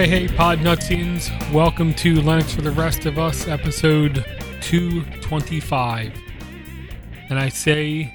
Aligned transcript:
Hey, 0.00 0.08
hey, 0.08 0.28
Podnutsians. 0.28 1.52
Welcome 1.52 1.92
to 1.96 2.14
Linux 2.14 2.54
for 2.54 2.62
the 2.62 2.70
Rest 2.70 3.04
of 3.04 3.18
Us, 3.18 3.46
episode 3.46 4.24
225. 4.62 6.14
And 7.28 7.38
I 7.38 7.50
say, 7.50 8.10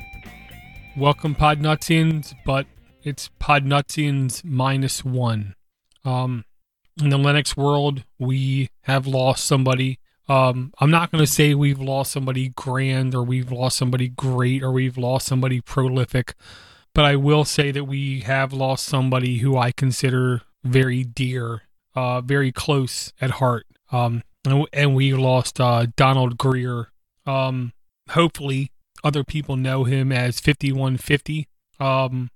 welcome, 0.97 1.35
Podnutsians, 1.35 2.33
but 2.43 2.65
it's 3.03 3.29
Podnutsians 3.39 4.43
minus 4.43 5.05
one. 5.05 5.53
Um, 6.03 6.45
in 6.99 7.09
the 7.09 7.19
Linux 7.19 7.55
world, 7.55 8.03
we 8.17 8.71
have 8.85 9.05
lost 9.05 9.45
somebody. 9.45 9.99
Um, 10.27 10.73
I'm 10.79 10.89
not 10.89 11.11
going 11.11 11.23
to 11.23 11.31
say 11.31 11.53
we've 11.53 11.79
lost 11.79 12.11
somebody 12.11 12.49
grand 12.49 13.13
or 13.13 13.21
we've 13.21 13.51
lost 13.51 13.77
somebody 13.77 14.09
great 14.09 14.63
or 14.63 14.71
we've 14.71 14.97
lost 14.97 15.27
somebody 15.27 15.61
prolific, 15.61 16.33
but 16.95 17.05
I 17.05 17.15
will 17.15 17.45
say 17.45 17.69
that 17.69 17.83
we 17.83 18.21
have 18.21 18.53
lost 18.53 18.87
somebody 18.87 19.37
who 19.37 19.55
I 19.55 19.71
consider 19.71 20.41
very 20.63 21.03
dear, 21.03 21.61
uh, 21.95 22.21
very 22.21 22.51
close 22.51 23.13
at 23.21 23.31
heart. 23.31 23.65
Um, 23.91 24.23
and, 24.45 24.67
and 24.73 24.95
we 24.95 25.13
lost 25.13 25.59
uh, 25.59 25.87
Donald 25.95 26.37
Greer. 26.37 26.91
Um, 27.25 27.73
hopefully, 28.09 28.71
other 29.03 29.23
people 29.23 29.55
know 29.55 29.83
him 29.83 30.11
as 30.11 30.39
5150. 30.39 31.47
Um, 31.79 32.29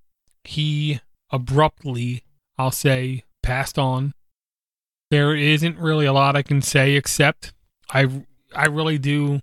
he 0.43 0.99
abruptly, 1.31 2.23
I'll 2.57 2.71
say, 2.71 3.23
passed 3.43 3.77
on. 3.77 4.13
There 5.11 5.35
isn't 5.35 5.77
really 5.77 6.05
a 6.05 6.13
lot 6.13 6.35
I 6.35 6.43
can 6.43 6.61
say 6.61 6.93
except 6.93 7.53
I 7.91 8.23
I 8.55 8.65
really 8.65 8.97
do 8.97 9.39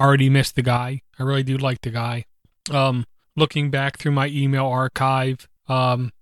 already 0.00 0.30
miss 0.30 0.52
the 0.52 0.62
guy. 0.62 1.02
I 1.18 1.22
really 1.22 1.42
do 1.42 1.56
like 1.56 1.80
the 1.82 1.90
guy. 1.90 2.24
Um, 2.70 3.04
looking 3.36 3.70
back 3.70 3.98
through 3.98 4.12
my 4.12 4.28
email 4.28 4.66
archive, 4.66 5.48
um, 5.68 6.12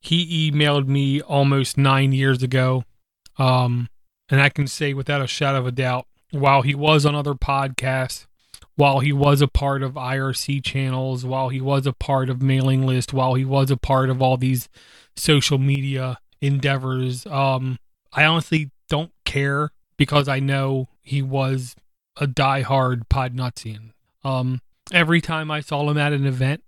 he 0.00 0.50
emailed 0.50 0.86
me 0.86 1.20
almost 1.20 1.76
nine 1.76 2.12
years 2.12 2.42
ago. 2.42 2.84
Um, 3.38 3.88
and 4.28 4.40
I 4.40 4.48
can 4.48 4.66
say 4.66 4.94
without 4.94 5.22
a 5.22 5.26
shadow 5.26 5.58
of 5.58 5.66
a 5.66 5.72
doubt, 5.72 6.06
while 6.30 6.62
he 6.62 6.74
was 6.74 7.06
on 7.06 7.14
other 7.14 7.34
podcasts, 7.34 8.26
while 8.76 9.00
he 9.00 9.12
was 9.12 9.40
a 9.40 9.48
part 9.48 9.82
of 9.82 9.94
IRC 9.94 10.62
channels, 10.64 11.24
while 11.24 11.48
he 11.48 11.60
was 11.60 11.86
a 11.86 11.92
part 11.92 12.30
of 12.30 12.42
mailing 12.42 12.86
list, 12.86 13.12
while 13.12 13.34
he 13.34 13.44
was 13.44 13.70
a 13.70 13.76
part 13.76 14.10
of 14.10 14.22
all 14.22 14.36
these 14.36 14.68
social 15.16 15.58
media 15.58 16.18
endeavors, 16.40 17.26
um, 17.26 17.78
I 18.12 18.24
honestly 18.24 18.70
don't 18.88 19.10
care 19.24 19.70
because 19.96 20.28
I 20.28 20.38
know 20.38 20.88
he 21.02 21.22
was 21.22 21.74
a 22.16 22.26
diehard 22.26 23.08
Podnutsian. 23.08 23.92
Um, 24.24 24.60
every 24.92 25.20
time 25.20 25.50
I 25.50 25.60
saw 25.60 25.88
him 25.90 25.98
at 25.98 26.12
an 26.12 26.26
event, 26.26 26.62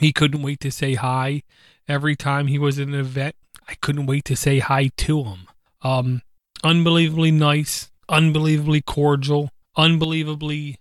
he 0.00 0.12
couldn't 0.12 0.42
wait 0.42 0.60
to 0.60 0.70
say 0.70 0.94
hi. 0.94 1.42
Every 1.88 2.16
time 2.16 2.46
he 2.46 2.58
was 2.58 2.78
at 2.78 2.88
an 2.88 2.94
event, 2.94 3.36
I 3.68 3.74
couldn't 3.74 4.06
wait 4.06 4.24
to 4.26 4.36
say 4.36 4.58
hi 4.58 4.90
to 4.96 5.24
him. 5.24 5.46
Um, 5.82 6.22
unbelievably 6.62 7.32
nice, 7.32 7.90
unbelievably 8.08 8.82
cordial, 8.82 9.50
unbelievably 9.76 10.78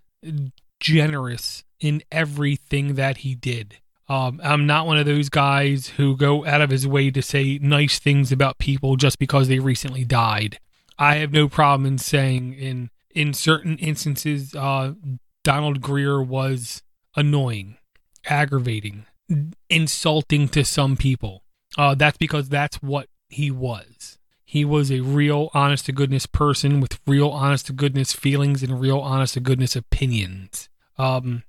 generous 0.79 1.63
in 1.79 2.03
everything 2.11 2.95
that 2.95 3.17
he 3.17 3.35
did. 3.35 3.77
Um, 4.07 4.41
I'm 4.43 4.67
not 4.67 4.87
one 4.87 4.97
of 4.97 5.05
those 5.05 5.29
guys 5.29 5.87
who 5.95 6.17
go 6.17 6.45
out 6.45 6.61
of 6.61 6.69
his 6.69 6.85
way 6.85 7.11
to 7.11 7.21
say 7.21 7.57
nice 7.61 7.97
things 7.97 8.31
about 8.31 8.57
people 8.57 8.97
just 8.97 9.17
because 9.19 9.47
they 9.47 9.59
recently 9.59 10.03
died. 10.03 10.59
I 10.99 11.15
have 11.15 11.31
no 11.31 11.47
problem 11.47 11.85
in 11.85 11.97
saying 11.97 12.53
in 12.55 12.89
in 13.13 13.33
certain 13.33 13.77
instances, 13.77 14.53
uh, 14.55 14.93
Donald 15.43 15.81
Greer 15.81 16.21
was 16.21 16.81
annoying, 17.15 17.77
aggravating, 18.25 19.05
insulting 19.69 20.47
to 20.49 20.63
some 20.63 20.95
people. 20.95 21.43
Uh, 21.77 21.95
that's 21.95 22.17
because 22.17 22.49
that's 22.49 22.81
what 22.81 23.07
he 23.29 23.49
was. 23.49 24.17
He 24.51 24.65
was 24.65 24.91
a 24.91 24.99
real, 24.99 25.49
honest 25.53 25.85
to 25.85 25.93
goodness 25.93 26.25
person 26.25 26.81
with 26.81 26.99
real, 27.07 27.29
honest 27.29 27.67
to 27.67 27.71
goodness 27.71 28.11
feelings 28.11 28.61
and 28.61 28.81
real, 28.81 28.99
honest 28.99 29.35
to 29.35 29.39
goodness 29.39 29.77
opinions. 29.77 30.67
Um, 30.97 31.43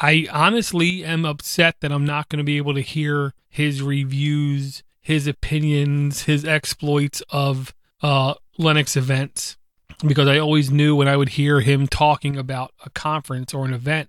I 0.00 0.26
honestly 0.32 1.04
am 1.04 1.26
upset 1.26 1.76
that 1.82 1.92
I'm 1.92 2.06
not 2.06 2.30
going 2.30 2.38
to 2.38 2.42
be 2.42 2.56
able 2.56 2.72
to 2.72 2.80
hear 2.80 3.34
his 3.50 3.82
reviews, 3.82 4.82
his 5.02 5.26
opinions, 5.26 6.22
his 6.22 6.46
exploits 6.46 7.22
of 7.28 7.74
uh, 8.02 8.36
Linux 8.58 8.96
events 8.96 9.58
because 10.06 10.26
I 10.26 10.38
always 10.38 10.70
knew 10.70 10.96
when 10.96 11.08
I 11.08 11.18
would 11.18 11.28
hear 11.28 11.60
him 11.60 11.86
talking 11.86 12.38
about 12.38 12.72
a 12.86 12.88
conference 12.88 13.52
or 13.52 13.66
an 13.66 13.74
event, 13.74 14.08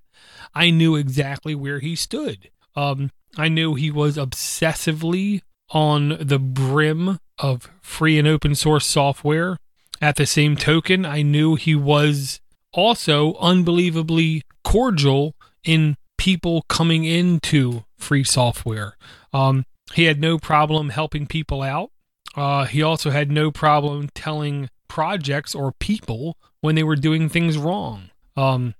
I 0.54 0.70
knew 0.70 0.96
exactly 0.96 1.54
where 1.54 1.80
he 1.80 1.98
stood. 1.98 2.50
Um, 2.78 3.12
I 3.38 3.50
knew 3.50 3.76
he 3.76 3.92
was 3.92 4.16
obsessively 4.16 5.42
on 5.70 6.18
the 6.20 6.40
brim 6.40 7.20
of 7.40 7.70
free 7.82 8.18
and 8.18 8.28
open 8.28 8.56
source 8.56 8.86
software. 8.86 9.58
At 10.02 10.18
the 10.18 10.26
same 10.26 10.56
token, 10.56 11.06
I 11.06 11.22
knew 11.22 11.56
he 11.56 11.76
was 11.76 12.42
also 12.74 13.36
unbelievably 13.36 14.44
cordial 14.64 15.36
in 15.64 15.98
people 16.18 16.64
coming 16.64 17.06
into 17.06 17.86
free 17.98 18.24
software. 18.24 18.98
Um, 19.34 19.66
he 19.94 20.04
had 20.04 20.20
no 20.20 20.38
problem 20.38 20.90
helping 20.90 21.28
people 21.28 21.62
out. 21.62 21.92
Uh, 22.36 22.66
he 22.66 22.82
also 22.82 23.12
had 23.12 23.32
no 23.32 23.52
problem 23.52 24.10
telling 24.14 24.70
projects 24.88 25.56
or 25.56 25.72
people 25.72 26.38
when 26.62 26.76
they 26.76 26.84
were 26.84 26.96
doing 26.96 27.30
things 27.30 27.58
wrong. 27.58 28.10
Um, 28.36 28.76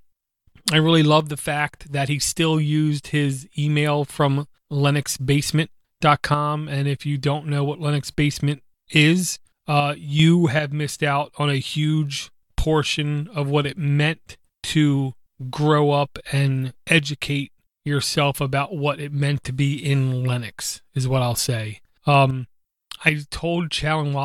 I 0.72 0.78
really 0.78 1.04
love 1.04 1.30
the 1.30 1.38
fact 1.38 1.92
that 1.92 2.10
he 2.10 2.20
still 2.20 2.60
used 2.60 3.08
his 3.08 3.48
email 3.58 4.04
from 4.04 4.48
linuxbasement.com. 6.06 6.68
And 6.68 6.88
if 6.88 7.06
you 7.06 7.18
don't 7.18 7.48
know 7.48 7.64
what 7.64 7.80
Linux 7.80 8.16
Basement 8.16 8.64
is, 8.90 9.40
uh, 9.68 9.96
you 9.98 10.48
have 10.48 10.72
missed 10.72 11.04
out 11.04 11.32
on 11.38 11.50
a 11.50 11.56
huge 11.56 12.32
portion 12.56 13.28
of 13.34 13.48
what 13.50 13.66
it 13.66 13.78
meant 13.78 14.38
to 14.64 15.14
grow 15.50 15.92
up 15.92 16.18
and 16.32 16.74
educate 16.88 17.52
yourself 17.84 18.42
about 18.42 18.76
what 18.76 19.00
it 19.00 19.12
meant 19.12 19.44
to 19.44 19.54
be 19.54 19.76
in 19.76 20.24
Linux, 20.24 20.82
is 20.94 21.08
what 21.08 21.22
I'll 21.22 21.36
say. 21.36 21.82
Um, 22.06 22.48
I 23.04 23.20
told 23.30 23.72
Chad, 23.72 24.16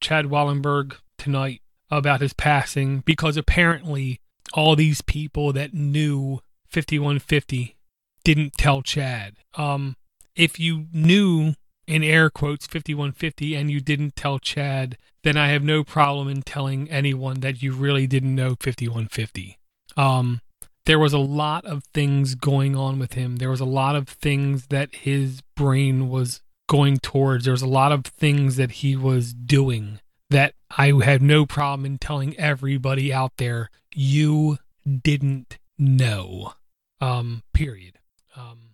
Chad 0.00 0.26
Wollenberg 0.26 0.96
tonight 1.16 1.62
about 1.90 2.20
his 2.20 2.32
passing 2.32 3.00
because 3.00 3.36
apparently 3.36 4.20
all 4.52 4.76
these 4.76 5.00
people 5.00 5.52
that 5.52 5.74
knew 5.74 6.40
5150 6.68 7.76
didn't 8.24 8.52
tell 8.54 8.82
Chad. 8.82 9.36
Um, 9.54 9.96
if 10.38 10.58
you 10.58 10.86
knew 10.92 11.54
in 11.86 12.02
air 12.02 12.30
quotes 12.30 12.66
5150 12.66 13.54
and 13.54 13.70
you 13.70 13.80
didn't 13.80 14.14
tell 14.16 14.38
Chad, 14.38 14.96
then 15.24 15.36
I 15.36 15.48
have 15.48 15.64
no 15.64 15.84
problem 15.84 16.28
in 16.28 16.42
telling 16.42 16.88
anyone 16.88 17.40
that 17.40 17.62
you 17.62 17.72
really 17.72 18.06
didn't 18.06 18.34
know 18.34 18.50
5150. 18.50 19.58
Um, 19.96 20.40
there 20.86 20.98
was 20.98 21.12
a 21.12 21.18
lot 21.18 21.66
of 21.66 21.84
things 21.92 22.34
going 22.34 22.76
on 22.76 22.98
with 22.98 23.14
him. 23.14 23.36
There 23.36 23.50
was 23.50 23.60
a 23.60 23.66
lot 23.66 23.96
of 23.96 24.08
things 24.08 24.68
that 24.68 24.94
his 24.94 25.42
brain 25.56 26.08
was 26.08 26.40
going 26.68 26.98
towards. 26.98 27.44
There 27.44 27.52
was 27.52 27.62
a 27.62 27.66
lot 27.66 27.92
of 27.92 28.04
things 28.04 28.56
that 28.56 28.70
he 28.70 28.96
was 28.96 29.34
doing 29.34 29.98
that 30.30 30.54
I 30.76 30.92
had 31.02 31.20
no 31.20 31.46
problem 31.46 31.84
in 31.84 31.98
telling 31.98 32.38
everybody 32.38 33.12
out 33.12 33.32
there 33.38 33.70
you 33.94 34.58
didn't 34.86 35.58
know. 35.78 36.52
Um, 37.00 37.42
period. 37.52 37.98
Um, 38.36 38.67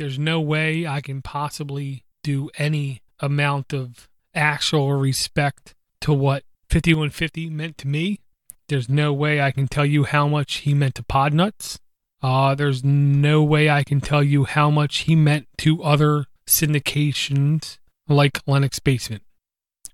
there's 0.00 0.18
no 0.18 0.40
way 0.40 0.86
I 0.86 1.02
can 1.02 1.20
possibly 1.20 2.04
do 2.22 2.48
any 2.56 3.02
amount 3.18 3.74
of 3.74 4.08
actual 4.34 4.94
respect 4.94 5.74
to 6.00 6.14
what 6.14 6.42
5150 6.70 7.50
meant 7.50 7.76
to 7.76 7.86
me. 7.86 8.20
There's 8.68 8.88
no 8.88 9.12
way 9.12 9.42
I 9.42 9.50
can 9.50 9.68
tell 9.68 9.84
you 9.84 10.04
how 10.04 10.26
much 10.26 10.54
he 10.64 10.72
meant 10.72 10.94
to 10.94 11.02
Podnutz. 11.02 11.78
Uh, 12.22 12.54
there's 12.54 12.82
no 12.82 13.42
way 13.42 13.68
I 13.68 13.84
can 13.84 14.00
tell 14.00 14.22
you 14.22 14.44
how 14.44 14.70
much 14.70 15.00
he 15.00 15.14
meant 15.14 15.48
to 15.58 15.82
other 15.82 16.24
syndications 16.46 17.76
like 18.08 18.42
Linux 18.46 18.82
Basement, 18.82 19.22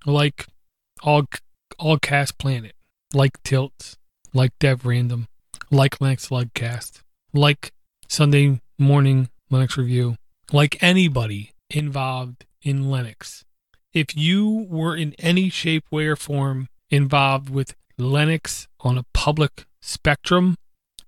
like 0.04 0.46
all 1.02 1.24
Oggcast 1.80 2.38
Planet, 2.38 2.76
like 3.12 3.42
Tilts, 3.42 3.96
like 4.32 4.56
Dev 4.60 4.86
Random, 4.86 5.26
like 5.72 5.98
Linux 5.98 6.30
Lugcast, 6.30 7.02
like 7.32 7.72
Sunday 8.08 8.60
morning 8.78 9.30
Linux 9.50 9.76
review, 9.76 10.16
like 10.52 10.82
anybody 10.82 11.52
involved 11.70 12.44
in 12.62 12.84
Linux. 12.84 13.44
If 13.92 14.16
you 14.16 14.66
were 14.68 14.96
in 14.96 15.14
any 15.18 15.48
shape, 15.48 15.84
way, 15.90 16.06
or 16.06 16.16
form 16.16 16.68
involved 16.90 17.48
with 17.48 17.74
Linux 17.98 18.66
on 18.80 18.98
a 18.98 19.06
public 19.14 19.66
spectrum 19.80 20.56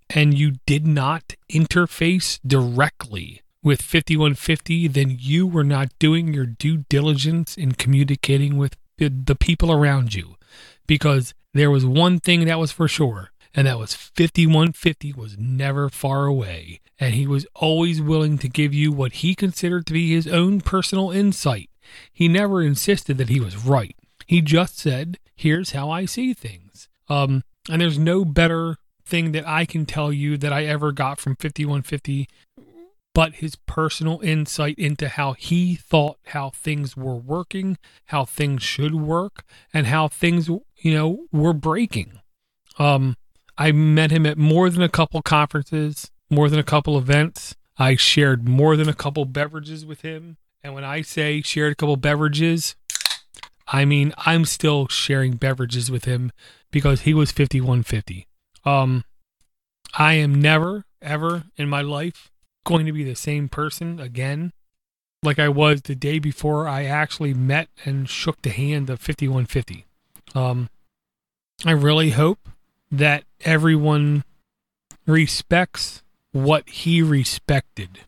and 0.09 0.39
you 0.39 0.53
did 0.67 0.87
not 0.87 1.35
interface 1.53 2.39
directly 2.47 3.43
with 3.63 3.83
5150, 3.83 4.89
then 4.89 5.17
you 5.19 5.47
were 5.47 5.65
not 5.65 5.89
doing 5.99 6.33
your 6.33 6.47
due 6.47 6.79
diligence 6.89 7.57
in 7.57 7.73
communicating 7.73 8.57
with 8.57 8.77
the 8.97 9.37
people 9.39 9.71
around 9.71 10.15
you 10.15 10.37
because 10.87 11.35
there 11.55 11.71
was 11.71 11.85
one 11.85 12.19
thing 12.19 12.47
that 12.47 12.59
was 12.59 12.73
for 12.73 12.89
sure 12.89 13.31
and 13.55 13.67
that 13.67 13.79
was 13.79 13.95
5150 13.95 15.13
was 15.15 15.37
never 15.39 15.89
far 15.89 16.27
away 16.27 16.81
and 17.01 17.15
he 17.15 17.27
was 17.27 17.47
always 17.55 18.01
willing 18.01 18.39
to 18.39 18.49
give 18.49 18.75
you 18.75 18.93
what 18.93 19.15
he 19.15 19.35
considered 19.35 19.87
to 19.87 19.93
be 19.93 20.13
his 20.13 20.27
own 20.27 20.61
personal 20.61 21.11
insight 21.11 21.71
he 22.13 22.29
never 22.29 22.63
insisted 22.63 23.19
that 23.19 23.29
he 23.29 23.41
was 23.41 23.57
right 23.57 23.97
He 24.27 24.43
just 24.43 24.79
said, 24.79 25.19
"Here's 25.35 25.71
how 25.73 25.91
I 25.91 26.05
see 26.05 26.35
things." 26.35 26.89
Um, 27.09 27.45
and 27.71 27.81
there's 27.81 27.99
no 27.99 28.25
better 28.25 28.77
thing 29.05 29.33
that 29.33 29.47
I 29.47 29.65
can 29.65 29.87
tell 29.87 30.13
you 30.13 30.37
that 30.37 30.53
I 30.53 30.65
ever 30.67 30.93
got 30.93 31.19
from 31.19 31.37
5150 31.37 32.29
but 33.15 33.37
his 33.37 33.57
personal 33.57 34.21
insight 34.21 34.79
into 34.79 35.09
how 35.09 35.33
he 35.33 35.75
thought 35.75 36.19
how 36.27 36.51
things 36.51 36.97
were 36.97 37.17
working, 37.17 37.77
how 38.07 38.25
things 38.25 38.63
should 38.63 38.95
work, 38.95 39.43
and 39.75 39.89
how 39.89 40.07
things, 40.07 40.49
you 40.49 40.95
know, 40.95 41.27
were 41.33 41.53
breaking. 41.55 42.21
Um, 42.79 43.17
I 43.59 43.73
met 43.73 44.13
him 44.13 44.25
at 44.25 44.39
more 44.39 44.71
than 44.71 44.83
a 44.83 44.89
couple 44.89 45.21
conferences, 45.21 46.11
more 46.31 46.49
than 46.49 46.61
a 46.61 46.65
couple 46.65 46.97
events. 46.97 47.57
I 47.77 47.97
shared 47.97 48.49
more 48.49 48.77
than 48.77 48.89
a 48.89 48.95
couple 48.95 49.25
beverages 49.25 49.85
with 49.85 50.03
him. 50.03 50.37
And 50.63 50.75
when 50.75 50.85
I 50.85 51.03
say 51.03 51.43
shared 51.43 51.73
a 51.73 51.77
couple 51.77 51.97
beverages, 51.97 52.77
I 53.67 53.85
mean 53.85 54.15
I'm 54.19 54.45
still 54.45 54.87
sharing 54.87 55.35
beverages 55.35 55.91
with 55.91 56.05
him 56.05 56.31
because 56.71 57.03
he 57.03 57.13
was 57.13 57.33
5150. 57.33 58.29
Um, 58.65 59.05
I 59.95 60.15
am 60.15 60.41
never, 60.41 60.85
ever 61.03 61.45
in 61.57 61.69
my 61.69 61.81
life 61.81 62.31
going 62.65 62.87
to 62.87 62.93
be 62.93 63.05
the 63.05 63.17
same 63.17 63.49
person 63.49 63.99
again 63.99 64.53
like 65.23 65.39
I 65.39 65.49
was 65.49 65.83
the 65.83 65.95
day 65.95 66.19
before 66.19 66.69
I 66.69 66.85
actually 66.85 67.35
met 67.35 67.69
and 67.85 68.09
shook 68.09 68.43
the 68.43 68.51
hand 68.51 68.89
of 68.89 69.01
5150. 69.01 69.87
Um, 70.35 70.69
I 71.65 71.73
really 71.73 72.11
hope 72.11 72.49
that 72.91 73.25
everyone 73.45 74.25
respects 75.07 76.03
what 76.33 76.69
he 76.69 77.03
respected. 77.03 78.01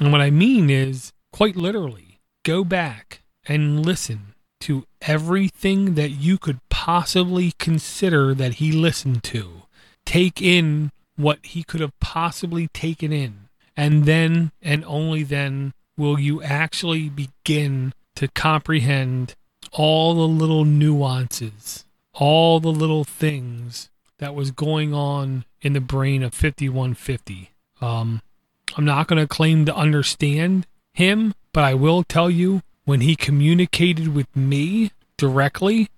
And 0.00 0.12
what 0.12 0.20
I 0.20 0.30
mean 0.30 0.70
is, 0.70 1.12
quite 1.32 1.56
literally, 1.56 2.20
go 2.44 2.64
back 2.64 3.22
and 3.46 3.84
listen 3.84 4.34
to 4.60 4.84
everything 5.00 5.94
that 5.94 6.10
you 6.10 6.38
could 6.38 6.60
possibly 6.68 7.52
consider 7.58 8.34
that 8.34 8.54
he 8.54 8.72
listened 8.72 9.24
to. 9.24 9.62
Take 10.04 10.40
in 10.40 10.92
what 11.16 11.38
he 11.42 11.62
could 11.62 11.80
have 11.80 11.98
possibly 12.00 12.68
taken 12.68 13.12
in 13.12 13.48
and 13.76 14.04
then 14.04 14.52
and 14.60 14.84
only 14.86 15.22
then 15.22 15.72
will 15.96 16.18
you 16.18 16.42
actually 16.42 17.08
begin 17.08 17.92
to 18.16 18.28
comprehend 18.28 19.34
all 19.72 20.14
the 20.14 20.28
little 20.28 20.64
nuances, 20.64 21.84
all 22.12 22.60
the 22.60 22.72
little 22.72 23.04
things 23.04 23.90
that 24.22 24.36
was 24.36 24.52
going 24.52 24.94
on 24.94 25.44
in 25.62 25.72
the 25.72 25.80
brain 25.80 26.22
of 26.22 26.32
5150. 26.32 27.50
Um, 27.80 28.22
I'm 28.76 28.84
not 28.84 29.08
going 29.08 29.20
to 29.20 29.26
claim 29.26 29.66
to 29.66 29.74
understand 29.74 30.64
him, 30.92 31.34
but 31.52 31.64
I 31.64 31.74
will 31.74 32.04
tell 32.04 32.30
you 32.30 32.62
when 32.84 33.00
he 33.00 33.16
communicated 33.16 34.14
with 34.14 34.28
me 34.36 34.92
directly, 35.16 35.88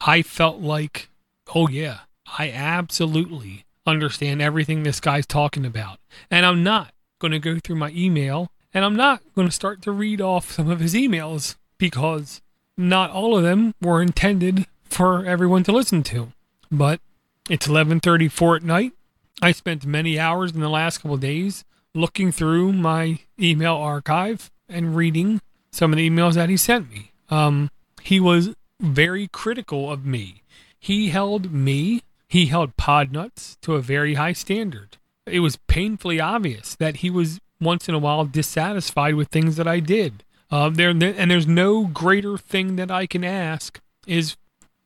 I 0.00 0.22
felt 0.22 0.58
like, 0.58 1.08
oh, 1.54 1.68
yeah, 1.68 2.00
I 2.36 2.50
absolutely 2.50 3.64
understand 3.86 4.42
everything 4.42 4.82
this 4.82 4.98
guy's 4.98 5.24
talking 5.24 5.64
about. 5.64 6.00
And 6.32 6.44
I'm 6.44 6.64
not 6.64 6.92
going 7.20 7.30
to 7.30 7.38
go 7.38 7.60
through 7.60 7.76
my 7.76 7.90
email 7.90 8.50
and 8.74 8.84
I'm 8.84 8.96
not 8.96 9.22
going 9.36 9.46
to 9.46 9.54
start 9.54 9.82
to 9.82 9.92
read 9.92 10.20
off 10.20 10.50
some 10.50 10.68
of 10.68 10.80
his 10.80 10.94
emails 10.94 11.54
because 11.78 12.42
not 12.76 13.12
all 13.12 13.36
of 13.36 13.44
them 13.44 13.72
were 13.80 14.02
intended 14.02 14.66
for 14.84 15.24
everyone 15.24 15.62
to 15.62 15.70
listen 15.70 16.02
to. 16.02 16.32
But 16.72 17.00
it's 17.48 17.66
11:34 17.66 18.56
at 18.56 18.62
night. 18.62 18.92
I 19.40 19.52
spent 19.52 19.86
many 19.86 20.18
hours 20.18 20.52
in 20.52 20.60
the 20.60 20.68
last 20.68 20.98
couple 20.98 21.16
days 21.16 21.64
looking 21.94 22.32
through 22.32 22.72
my 22.72 23.20
email 23.40 23.74
archive 23.74 24.50
and 24.68 24.96
reading 24.96 25.40
some 25.70 25.92
of 25.92 25.96
the 25.96 26.08
emails 26.08 26.34
that 26.34 26.48
he 26.48 26.56
sent 26.56 26.90
me. 26.90 27.12
Um, 27.30 27.70
he 28.02 28.20
was 28.20 28.54
very 28.80 29.28
critical 29.28 29.90
of 29.90 30.04
me. 30.04 30.42
He 30.78 31.08
held 31.08 31.52
me, 31.52 32.02
he 32.28 32.46
held 32.46 32.76
Podnutz 32.76 33.56
to 33.62 33.74
a 33.74 33.80
very 33.80 34.14
high 34.14 34.32
standard 34.32 34.98
it 35.30 35.40
was 35.40 35.56
painfully 35.66 36.20
obvious 36.20 36.74
that 36.76 36.96
he 36.96 37.10
was 37.10 37.40
once 37.60 37.88
in 37.88 37.94
a 37.94 37.98
while 37.98 38.24
dissatisfied 38.24 39.14
with 39.14 39.28
things 39.28 39.56
that 39.56 39.68
I 39.68 39.80
did. 39.80 40.24
Uh, 40.50 40.70
there 40.70 40.90
and 40.90 41.30
there's 41.30 41.46
no 41.46 41.86
greater 41.86 42.38
thing 42.38 42.76
that 42.76 42.90
I 42.90 43.06
can 43.06 43.24
ask 43.24 43.80
is 44.06 44.36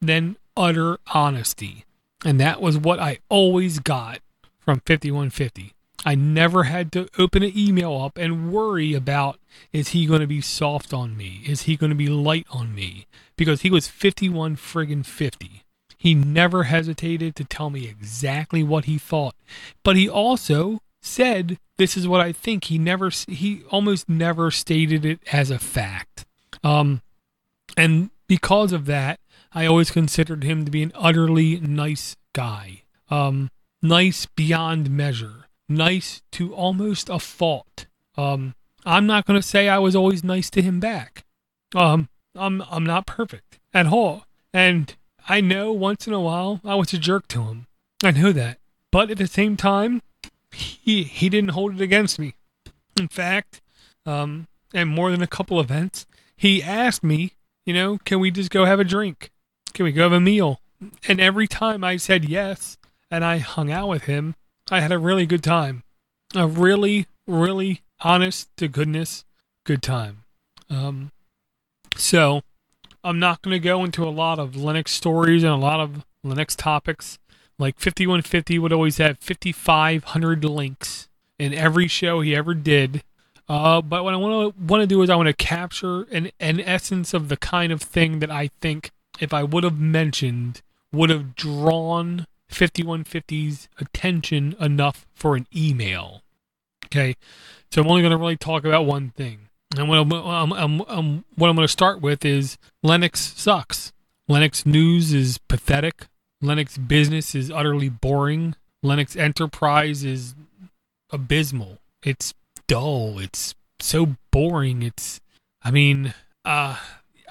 than 0.00 0.36
utter 0.56 0.98
honesty, 1.14 1.84
and 2.24 2.40
that 2.40 2.60
was 2.60 2.78
what 2.78 2.98
I 2.98 3.18
always 3.28 3.78
got 3.78 4.20
from 4.60 4.80
5150. 4.86 5.74
I 6.04 6.14
never 6.14 6.64
had 6.64 6.90
to 6.92 7.08
open 7.18 7.42
an 7.42 7.56
email 7.56 7.96
up 7.96 8.18
and 8.18 8.52
worry 8.52 8.94
about 8.94 9.38
is 9.72 9.88
he 9.88 10.06
going 10.06 10.20
to 10.20 10.26
be 10.26 10.40
soft 10.40 10.92
on 10.92 11.16
me? 11.16 11.42
Is 11.46 11.62
he 11.62 11.76
going 11.76 11.90
to 11.90 11.96
be 11.96 12.08
light 12.08 12.46
on 12.50 12.74
me? 12.74 13.06
Because 13.36 13.62
he 13.62 13.70
was 13.70 13.88
51 13.88 14.56
friggin' 14.56 15.06
50. 15.06 15.62
He 15.96 16.14
never 16.14 16.64
hesitated 16.64 17.36
to 17.36 17.44
tell 17.44 17.70
me 17.70 17.86
exactly 17.86 18.64
what 18.64 18.86
he 18.86 18.98
thought, 18.98 19.36
but 19.84 19.94
he 19.94 20.08
also 20.08 20.80
said, 21.00 21.58
"This 21.78 21.96
is 21.96 22.08
what 22.08 22.20
I 22.20 22.32
think." 22.32 22.64
He 22.64 22.76
never, 22.76 23.10
he 23.10 23.62
almost 23.70 24.08
never 24.08 24.50
stated 24.50 25.04
it 25.04 25.20
as 25.30 25.48
a 25.48 25.60
fact. 25.60 26.26
Um, 26.64 27.02
and 27.76 28.10
because 28.26 28.72
of 28.72 28.86
that, 28.86 29.20
I 29.54 29.66
always 29.66 29.90
considered 29.90 30.44
him 30.44 30.64
to 30.64 30.70
be 30.70 30.82
an 30.82 30.92
utterly 30.94 31.60
nice 31.60 32.16
guy. 32.32 32.82
Um, 33.10 33.50
nice 33.82 34.26
beyond 34.26 34.90
measure, 34.90 35.46
nice 35.68 36.22
to 36.32 36.54
almost 36.54 37.08
a 37.08 37.18
fault. 37.18 37.86
Um, 38.16 38.54
I'm 38.84 39.06
not 39.06 39.26
going 39.26 39.40
to 39.40 39.46
say 39.46 39.68
I 39.68 39.78
was 39.78 39.94
always 39.94 40.24
nice 40.24 40.48
to 40.50 40.62
him 40.62 40.80
back. 40.80 41.24
Um, 41.74 42.08
I'm 42.34 42.62
I'm 42.70 42.84
not 42.84 43.06
perfect 43.06 43.58
at 43.74 43.86
all, 43.86 44.26
and 44.52 44.94
I 45.28 45.40
know 45.40 45.72
once 45.72 46.06
in 46.06 46.12
a 46.12 46.20
while 46.20 46.60
I 46.64 46.74
was 46.74 46.92
a 46.92 46.98
jerk 46.98 47.28
to 47.28 47.42
him. 47.44 47.66
I 48.02 48.10
know 48.10 48.32
that. 48.32 48.58
But 48.90 49.10
at 49.10 49.18
the 49.18 49.26
same 49.26 49.56
time, 49.56 50.02
he 50.50 51.02
he 51.04 51.28
didn't 51.28 51.50
hold 51.50 51.74
it 51.74 51.80
against 51.80 52.18
me. 52.18 52.34
In 52.98 53.08
fact, 53.08 53.60
um, 54.06 54.48
and 54.74 54.88
more 54.88 55.10
than 55.10 55.22
a 55.22 55.26
couple 55.26 55.60
events, 55.60 56.06
he 56.36 56.62
asked 56.62 57.04
me, 57.04 57.32
you 57.64 57.74
know, 57.74 57.98
can 58.04 58.20
we 58.20 58.30
just 58.30 58.50
go 58.50 58.64
have 58.64 58.80
a 58.80 58.84
drink? 58.84 59.30
Can 59.74 59.84
we 59.84 59.92
go 59.92 60.02
have 60.02 60.12
a 60.12 60.20
meal? 60.20 60.60
And 61.06 61.20
every 61.20 61.46
time 61.46 61.84
I 61.84 61.96
said 61.96 62.24
yes 62.24 62.76
and 63.10 63.24
I 63.24 63.38
hung 63.38 63.70
out 63.70 63.88
with 63.88 64.04
him, 64.04 64.34
I 64.70 64.80
had 64.80 64.92
a 64.92 64.98
really 64.98 65.26
good 65.26 65.42
time. 65.42 65.82
A 66.34 66.46
really, 66.46 67.06
really 67.26 67.82
honest 68.00 68.48
to 68.56 68.68
goodness 68.68 69.24
good 69.64 69.82
time. 69.82 70.24
Um, 70.68 71.12
so 71.96 72.42
I'm 73.04 73.18
not 73.18 73.42
going 73.42 73.54
to 73.54 73.58
go 73.58 73.84
into 73.84 74.06
a 74.06 74.10
lot 74.10 74.38
of 74.38 74.52
Linux 74.52 74.88
stories 74.88 75.42
and 75.42 75.52
a 75.52 75.56
lot 75.56 75.80
of 75.80 76.04
Linux 76.24 76.56
topics. 76.56 77.18
Like 77.58 77.78
5150 77.78 78.58
would 78.58 78.72
always 78.72 78.98
have 78.98 79.18
5,500 79.18 80.44
links 80.44 81.08
in 81.38 81.52
every 81.52 81.88
show 81.88 82.20
he 82.20 82.34
ever 82.34 82.54
did. 82.54 83.02
Uh, 83.48 83.82
but 83.82 84.04
what 84.04 84.14
I 84.14 84.16
want 84.16 84.56
to 84.56 84.62
want 84.62 84.82
to 84.82 84.86
do 84.86 85.02
is 85.02 85.10
I 85.10 85.16
want 85.16 85.26
to 85.26 85.32
capture 85.34 86.04
an 86.04 86.30
an 86.40 86.60
essence 86.60 87.12
of 87.12 87.28
the 87.28 87.36
kind 87.36 87.72
of 87.72 87.82
thing 87.82 88.20
that 88.20 88.30
I 88.30 88.48
think 88.60 88.92
if 89.22 89.32
I 89.32 89.44
would 89.44 89.62
have 89.62 89.78
mentioned 89.78 90.62
would 90.92 91.08
have 91.08 91.36
drawn 91.36 92.26
5150's 92.50 93.68
attention 93.78 94.56
enough 94.60 95.06
for 95.14 95.36
an 95.36 95.46
email. 95.54 96.22
Okay, 96.86 97.14
so 97.70 97.80
I'm 97.80 97.88
only 97.88 98.02
going 98.02 98.10
to 98.10 98.18
really 98.18 98.36
talk 98.36 98.64
about 98.64 98.84
one 98.84 99.10
thing. 99.10 99.48
And 99.78 99.88
what 99.88 99.98
I'm, 99.98 100.12
I'm, 100.12 100.52
I'm, 100.52 100.80
I'm 100.88 101.24
what 101.36 101.48
I'm 101.48 101.56
going 101.56 101.66
to 101.66 101.72
start 101.72 102.02
with 102.02 102.24
is 102.24 102.58
Linux 102.84 103.16
sucks. 103.16 103.92
Linux 104.28 104.66
news 104.66 105.14
is 105.14 105.38
pathetic. 105.38 106.08
Linux 106.42 106.76
business 106.88 107.34
is 107.34 107.48
utterly 107.48 107.88
boring. 107.88 108.56
Linux 108.84 109.16
enterprise 109.16 110.04
is 110.04 110.34
abysmal. 111.10 111.78
It's 112.02 112.34
dull. 112.66 113.20
It's 113.20 113.54
so 113.78 114.16
boring. 114.32 114.82
It's, 114.82 115.20
I 115.62 115.70
mean, 115.70 116.12
uh, 116.44 116.76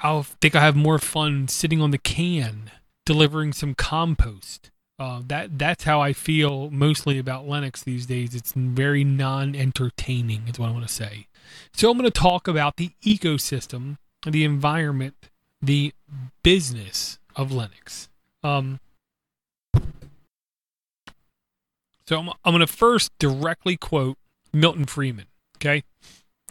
I 0.03 0.21
think 0.21 0.55
I 0.55 0.61
have 0.61 0.75
more 0.75 0.99
fun 0.99 1.47
sitting 1.47 1.81
on 1.81 1.91
the 1.91 1.97
can 1.97 2.71
delivering 3.05 3.53
some 3.53 3.75
compost. 3.75 4.71
Uh, 4.97 5.21
that 5.27 5.57
that's 5.57 5.83
how 5.83 5.99
I 5.99 6.13
feel 6.13 6.69
mostly 6.69 7.17
about 7.17 7.47
Linux 7.47 7.83
these 7.83 8.05
days. 8.05 8.35
It's 8.35 8.53
very 8.53 9.03
non-entertaining. 9.03 10.47
Is 10.47 10.59
what 10.59 10.69
I 10.69 10.71
want 10.71 10.87
to 10.87 10.93
say. 10.93 11.27
So 11.73 11.89
I'm 11.89 11.97
going 11.97 12.09
to 12.09 12.19
talk 12.19 12.47
about 12.47 12.77
the 12.77 12.91
ecosystem, 13.03 13.97
the 14.25 14.43
environment, 14.43 15.15
the 15.61 15.93
business 16.43 17.19
of 17.35 17.49
Linux. 17.49 18.09
Um, 18.43 18.79
so 22.07 22.19
I'm, 22.19 22.29
I'm 22.29 22.53
going 22.53 22.59
to 22.59 22.67
first 22.67 23.11
directly 23.19 23.77
quote 23.77 24.17
Milton 24.53 24.85
Friedman. 24.85 25.27
Okay. 25.57 25.83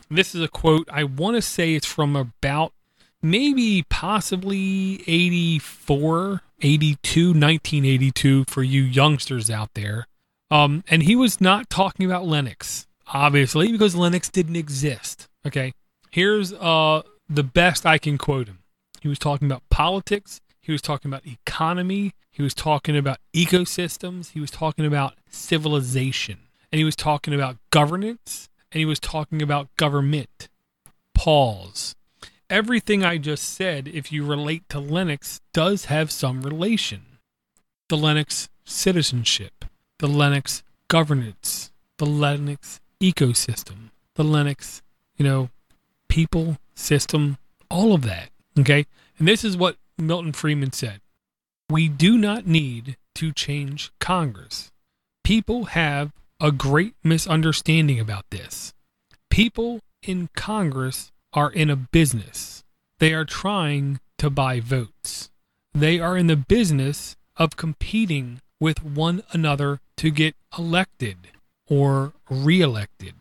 This 0.09 0.35
is 0.35 0.42
a 0.42 0.49
quote, 0.49 0.88
I 0.90 1.04
want 1.04 1.37
to 1.37 1.42
say 1.42 1.75
it's 1.75 1.87
from 1.87 2.16
about 2.16 2.73
maybe 3.22 3.84
possibly 3.88 5.02
84, 5.06 6.42
82, 6.60 7.28
1982 7.28 8.44
for 8.48 8.62
you 8.62 8.82
youngsters 8.82 9.50
out 9.50 9.70
there. 9.74 10.06
Um, 10.50 10.82
and 10.88 11.02
he 11.04 11.14
was 11.14 11.40
not 11.40 11.70
talking 11.70 12.06
about 12.06 12.24
Linux 12.24 12.86
obviously, 13.12 13.72
because 13.72 13.94
Linux 13.94 14.30
didn't 14.30 14.56
exist. 14.56 15.28
Okay, 15.46 15.72
here's 16.10 16.52
uh, 16.52 17.02
the 17.28 17.42
best 17.42 17.86
I 17.86 17.98
can 17.98 18.18
quote 18.18 18.48
him. 18.48 18.58
He 19.00 19.08
was 19.08 19.18
talking 19.18 19.46
about 19.46 19.62
politics 19.70 20.40
He 20.60 20.72
was 20.72 20.82
talking 20.82 21.10
about 21.10 21.26
economy. 21.26 22.12
He 22.30 22.42
was 22.42 22.54
talking 22.54 22.96
about 22.96 23.18
ecosystems. 23.34 24.32
He 24.32 24.40
was 24.40 24.50
talking 24.50 24.84
about 24.84 25.14
civilization. 25.28 26.38
And 26.70 26.78
he 26.78 26.84
was 26.84 26.96
talking 26.96 27.34
about 27.34 27.56
governance. 27.70 28.48
And 28.70 28.78
he 28.78 28.84
was 28.84 29.00
talking 29.00 29.42
about 29.42 29.74
government. 29.76 30.48
Pause. 31.14 31.96
Everything 32.50 33.04
I 33.04 33.16
just 33.16 33.45
said, 33.45 33.87
if 33.87 34.11
you 34.11 34.26
relate 34.26 34.69
to 34.71 34.78
Linux, 34.78 35.38
does 35.52 35.85
have 35.85 36.11
some 36.11 36.42
relation. 36.42 37.02
The 37.88 37.97
Linux 37.97 38.49
citizenship, 38.64 39.64
the 40.00 40.09
Linux 40.09 40.62
governance, 40.88 41.71
the 41.99 42.07
Linux 42.07 42.80
ecosystem, 43.00 43.90
the 44.16 44.25
Linux, 44.25 44.83
you 45.16 45.25
know, 45.25 45.50
people, 46.09 46.59
system, 46.75 47.38
all 47.71 47.95
of 47.95 48.02
that. 48.02 48.30
Okay. 48.59 48.85
And 49.21 49.28
this 49.28 49.45
is 49.45 49.57
what 49.57 49.76
Milton 49.97 50.33
Friedman 50.33 50.73
said 50.73 51.00
We 51.69 51.88
do 51.88 52.19
not 52.19 52.49
need 52.49 52.97
to 53.14 53.30
change 53.33 53.92
Congress. 54.00 54.73
People 55.23 55.66
have 55.66 56.11
a 56.40 56.50
great 56.50 56.95
misunderstanding 57.04 58.00
about 58.00 58.25
this. 58.30 58.75
People 59.30 59.83
in 60.02 60.28
Congress 60.35 61.12
are 61.32 61.50
in 61.50 61.70
a 61.70 61.76
business, 61.76 62.64
they 62.99 63.14
are 63.14 63.25
trying 63.25 64.00
to 64.18 64.30
buy 64.30 64.60
votes. 64.60 65.30
They 65.72 66.00
are 66.00 66.16
in 66.16 66.26
the 66.26 66.37
business 66.37 67.16
of 67.37 67.56
competing 67.56 68.40
with 68.58 68.84
one 68.84 69.22
another 69.32 69.80
to 69.96 70.10
get 70.10 70.34
elected 70.56 71.16
or 71.68 72.12
reelected. 72.28 73.14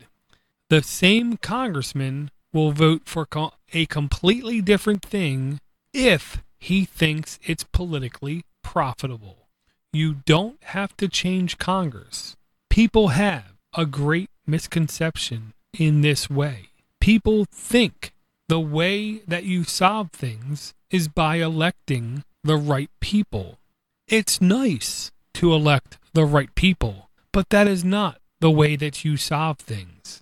The 0.69 0.83
same 0.83 1.37
congressman 1.37 2.31
will 2.51 2.71
vote 2.71 3.03
for 3.05 3.27
a 3.73 3.85
completely 3.85 4.61
different 4.61 5.03
thing 5.03 5.59
if 5.93 6.41
he 6.57 6.85
thinks 6.85 7.39
it's 7.43 7.63
politically 7.63 8.43
profitable. 8.63 9.47
You 9.93 10.15
don't 10.25 10.61
have 10.65 10.95
to 10.97 11.07
change 11.07 11.57
Congress. 11.57 12.35
People 12.69 13.09
have 13.09 13.53
a 13.73 13.85
great 13.85 14.29
misconception 14.45 15.53
in 15.77 16.01
this 16.01 16.29
way. 16.29 16.68
People 17.09 17.47
think 17.51 18.13
the 18.49 18.59
way 18.59 19.23
that 19.27 19.43
you 19.43 19.63
solve 19.63 20.11
things 20.11 20.75
is 20.91 21.07
by 21.07 21.37
electing 21.37 22.23
the 22.43 22.55
right 22.55 22.91
people. 22.99 23.57
It's 24.07 24.39
nice 24.39 25.09
to 25.33 25.51
elect 25.51 25.97
the 26.13 26.23
right 26.23 26.53
people, 26.53 27.09
but 27.31 27.49
that 27.49 27.67
is 27.67 27.83
not 27.83 28.19
the 28.41 28.51
way 28.51 28.75
that 28.75 29.03
you 29.03 29.17
solve 29.17 29.57
things. 29.57 30.21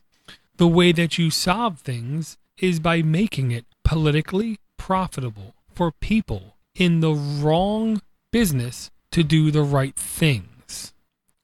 The 0.56 0.70
way 0.70 0.94
that 0.94 1.18
you 1.18 1.30
solve 1.30 1.80
things 1.80 2.38
is 2.58 2.80
by 2.80 3.02
making 3.02 3.52
it 3.52 3.66
politically 3.84 4.58
profitable 4.78 5.56
for 5.74 5.92
people 5.92 6.56
in 6.74 7.02
the 7.02 7.14
wrong 7.14 8.02
business 8.32 8.92
to 9.12 9.26
do 9.26 9.52
the 9.52 9.62
right 9.62 9.98
things. 9.98 10.94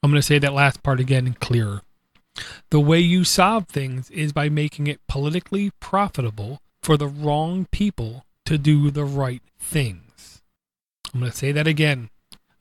I'm 0.01 0.09
going 0.09 0.21
to 0.21 0.25
say 0.25 0.39
that 0.39 0.53
last 0.53 0.81
part 0.83 1.01
again 1.01 1.35
clearer. 1.41 1.81
The 2.69 2.79
way 2.79 2.99
you 2.99 3.23
solve 3.23 3.67
things 3.67 4.09
is 4.09 4.33
by 4.33 4.49
making 4.49 4.87
it 4.87 4.99
politically 5.07 5.71
profitable 5.79 6.59
for 6.81 6.97
the 6.97 7.07
wrong 7.07 7.67
people 7.71 8.25
to 8.45 8.57
do 8.57 8.91
the 8.91 9.05
right 9.05 9.41
things. 9.59 10.41
I'm 11.13 11.19
going 11.19 11.31
to 11.31 11.37
say 11.37 11.51
that 11.51 11.67
again. 11.67 12.09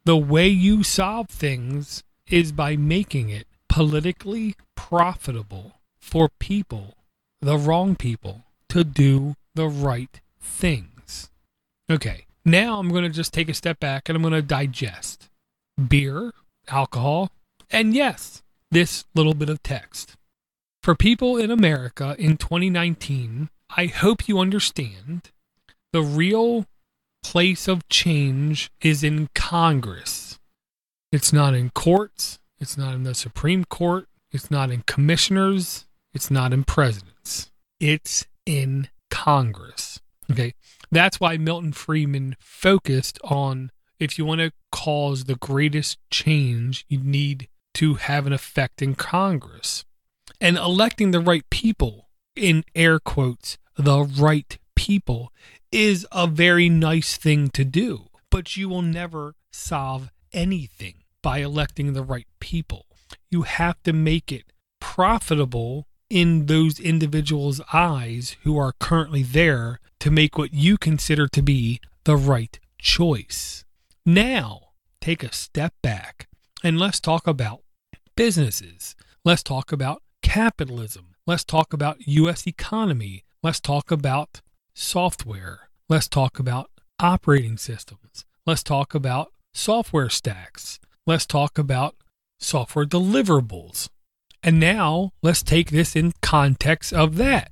The 0.05 0.17
way 0.17 0.49
you 0.49 0.83
solve 0.83 1.29
things 1.29 2.03
is 2.29 2.53
by 2.53 2.77
making 2.77 3.31
it 3.31 3.47
politically 3.69 4.55
profitable 4.75 5.81
for 5.99 6.29
people, 6.39 6.95
the 7.41 7.57
wrong 7.57 7.97
people, 7.97 8.43
to 8.69 8.85
do 8.85 9.35
the 9.55 9.69
right 9.69 10.21
things. 10.41 11.31
Okay, 11.91 12.27
now 12.45 12.79
I'm 12.79 12.91
going 12.91 13.05
to 13.05 13.11
just 13.11 13.33
take 13.33 13.49
a 13.49 13.55
step 13.55 13.81
back 13.81 14.09
and 14.09 14.17
I'm 14.17 14.23
going 14.23 14.33
to 14.33 14.43
digest 14.43 15.31
beer, 15.89 16.33
alcohol, 16.69 17.31
and 17.71 17.95
yes, 17.95 18.43
this 18.73 19.05
little 19.15 19.35
bit 19.35 19.51
of 19.51 19.63
text. 19.63 20.17
For 20.83 20.97
people 20.97 21.37
in 21.37 21.51
America 21.51 22.17
in 22.19 22.39
2019, 22.39 23.51
I 23.77 23.87
hope 23.87 24.27
you 24.27 24.41
understand 24.41 25.31
the 25.93 26.03
real 26.03 26.67
place 27.23 27.69
of 27.69 27.89
change 27.89 28.71
is 28.81 29.05
in 29.05 29.29
Congress. 29.35 30.41
It's 31.13 31.33
not 31.33 31.55
in 31.55 31.71
courts, 31.71 32.39
it's 32.59 32.77
not 32.77 32.95
in 32.95 33.05
the 33.05 33.15
Supreme 33.15 33.65
Court, 33.65 34.09
it's 34.33 34.51
not 34.51 34.71
in 34.71 34.83
commissioners, 34.87 35.87
it's 36.15 36.31
not 36.31 36.53
in 36.53 36.65
presidents. 36.65 37.51
It's 37.79 38.27
in 38.47 38.89
Congress. 39.11 40.01
Okay. 40.31 40.55
That's 40.91 41.21
why 41.21 41.37
Milton 41.37 41.73
Friedman 41.73 42.37
focused 42.41 43.19
on 43.23 43.71
if 43.99 44.19
you 44.19 44.25
want 44.25 44.41
to 44.41 44.53
cause 44.71 45.25
the 45.25 45.37
greatest 45.37 45.99
change, 46.11 46.85
you 46.89 46.99
need 46.99 47.49
to 47.75 47.95
have 47.95 48.27
an 48.27 48.33
effect 48.33 48.83
in 48.83 48.95
Congress. 48.95 49.85
And 50.41 50.57
electing 50.57 51.11
the 51.11 51.21
right 51.21 51.49
people, 51.51 52.09
in 52.35 52.65
air 52.75 52.99
quotes, 52.99 53.59
the 53.77 54.03
right 54.03 54.59
people, 54.75 55.33
is 55.71 56.07
a 56.13 56.27
very 56.27 56.69
nice 56.69 57.17
thing 57.17 57.49
to 57.51 57.65
do. 57.65 58.07
But 58.31 58.57
you 58.57 58.69
will 58.69 58.83
never 58.83 59.35
solve 59.53 60.11
anything 60.33 60.95
by 61.23 61.39
electing 61.39 61.93
the 61.93 62.03
right 62.03 62.27
people. 62.41 62.87
You 63.31 63.43
have 63.43 63.83
to 63.85 63.93
make 63.93 64.33
it 64.33 64.53
profitable 64.81 65.87
in 66.11 66.47
those 66.47 66.79
individuals' 66.79 67.61
eyes 67.73 68.37
who 68.43 68.59
are 68.59 68.75
currently 68.79 69.23
there 69.23 69.81
to 70.01 70.11
make 70.11 70.37
what 70.37 70.53
you 70.53 70.77
consider 70.77 71.29
to 71.29 71.43
be 71.43 71.81
the 72.05 72.17
right 72.17 72.59
choice. 72.79 73.65
Now, 74.05 74.73
take 75.01 75.23
a 75.23 75.33
step 75.33 75.75
back 75.83 76.29
and 76.63 76.79
let's 76.79 77.01
talk 77.01 77.27
about 77.27 77.61
businesses. 78.17 78.95
Let's 79.25 79.43
talk 79.43 79.73
about 79.73 80.03
capitalism. 80.23 81.15
Let's 81.27 81.45
talk 81.45 81.73
about 81.73 82.07
US 82.07 82.47
economy. 82.47 83.25
Let's 83.43 83.61
talk 83.61 83.91
about 83.91 84.41
software. 84.75 85.69
Let's 85.89 86.09
talk 86.09 86.39
about 86.39 86.71
operating 87.01 87.59
systems. 87.59 88.25
Let's 88.47 88.63
talk 88.63 88.95
about 88.95 89.33
software 89.53 90.09
stacks. 90.09 90.79
Let's 91.07 91.27
talk 91.27 91.59
about 91.59 91.97
software 92.39 92.87
deliverables. 92.87 93.89
And 94.43 94.59
now 94.59 95.13
let's 95.23 95.43
take 95.43 95.71
this 95.71 95.95
in 95.95 96.13
context 96.21 96.93
of 96.93 97.17
that. 97.17 97.51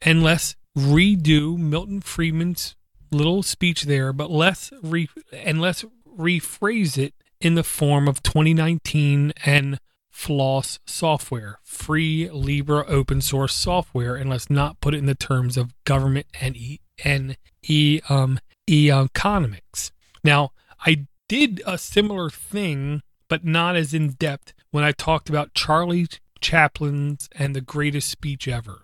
And 0.00 0.22
let's 0.22 0.56
redo 0.76 1.56
Milton 1.56 2.00
Friedman's 2.00 2.74
little 3.10 3.42
speech 3.42 3.82
there, 3.82 4.12
but 4.12 4.30
let's 4.30 4.72
re 4.82 5.08
and 5.32 5.60
let's 5.60 5.84
rephrase 6.18 6.98
it 6.98 7.14
in 7.42 7.56
the 7.56 7.64
form 7.64 8.06
of 8.06 8.22
2019 8.22 9.32
and 9.44 9.78
FLOSS 10.10 10.78
software, 10.86 11.58
free 11.64 12.30
Libre 12.30 12.84
open 12.86 13.20
source 13.20 13.52
software, 13.52 14.14
and 14.14 14.30
let's 14.30 14.48
not 14.48 14.80
put 14.80 14.94
it 14.94 14.98
in 14.98 15.06
the 15.06 15.16
terms 15.16 15.56
of 15.56 15.74
government 15.84 16.26
and 16.40 16.56
e 16.56 16.80
and 17.04 17.36
e 17.62 18.00
um 18.08 18.38
e 18.68 18.90
economics. 18.90 19.90
Now, 20.22 20.52
I 20.86 21.06
did 21.28 21.60
a 21.66 21.78
similar 21.78 22.30
thing, 22.30 23.02
but 23.28 23.44
not 23.44 23.74
as 23.74 23.92
in 23.92 24.10
depth 24.10 24.52
when 24.70 24.84
I 24.84 24.92
talked 24.92 25.28
about 25.28 25.54
Charlie 25.54 26.06
Chaplin's 26.40 27.28
and 27.32 27.56
the 27.56 27.60
greatest 27.60 28.08
speech 28.08 28.46
ever, 28.46 28.82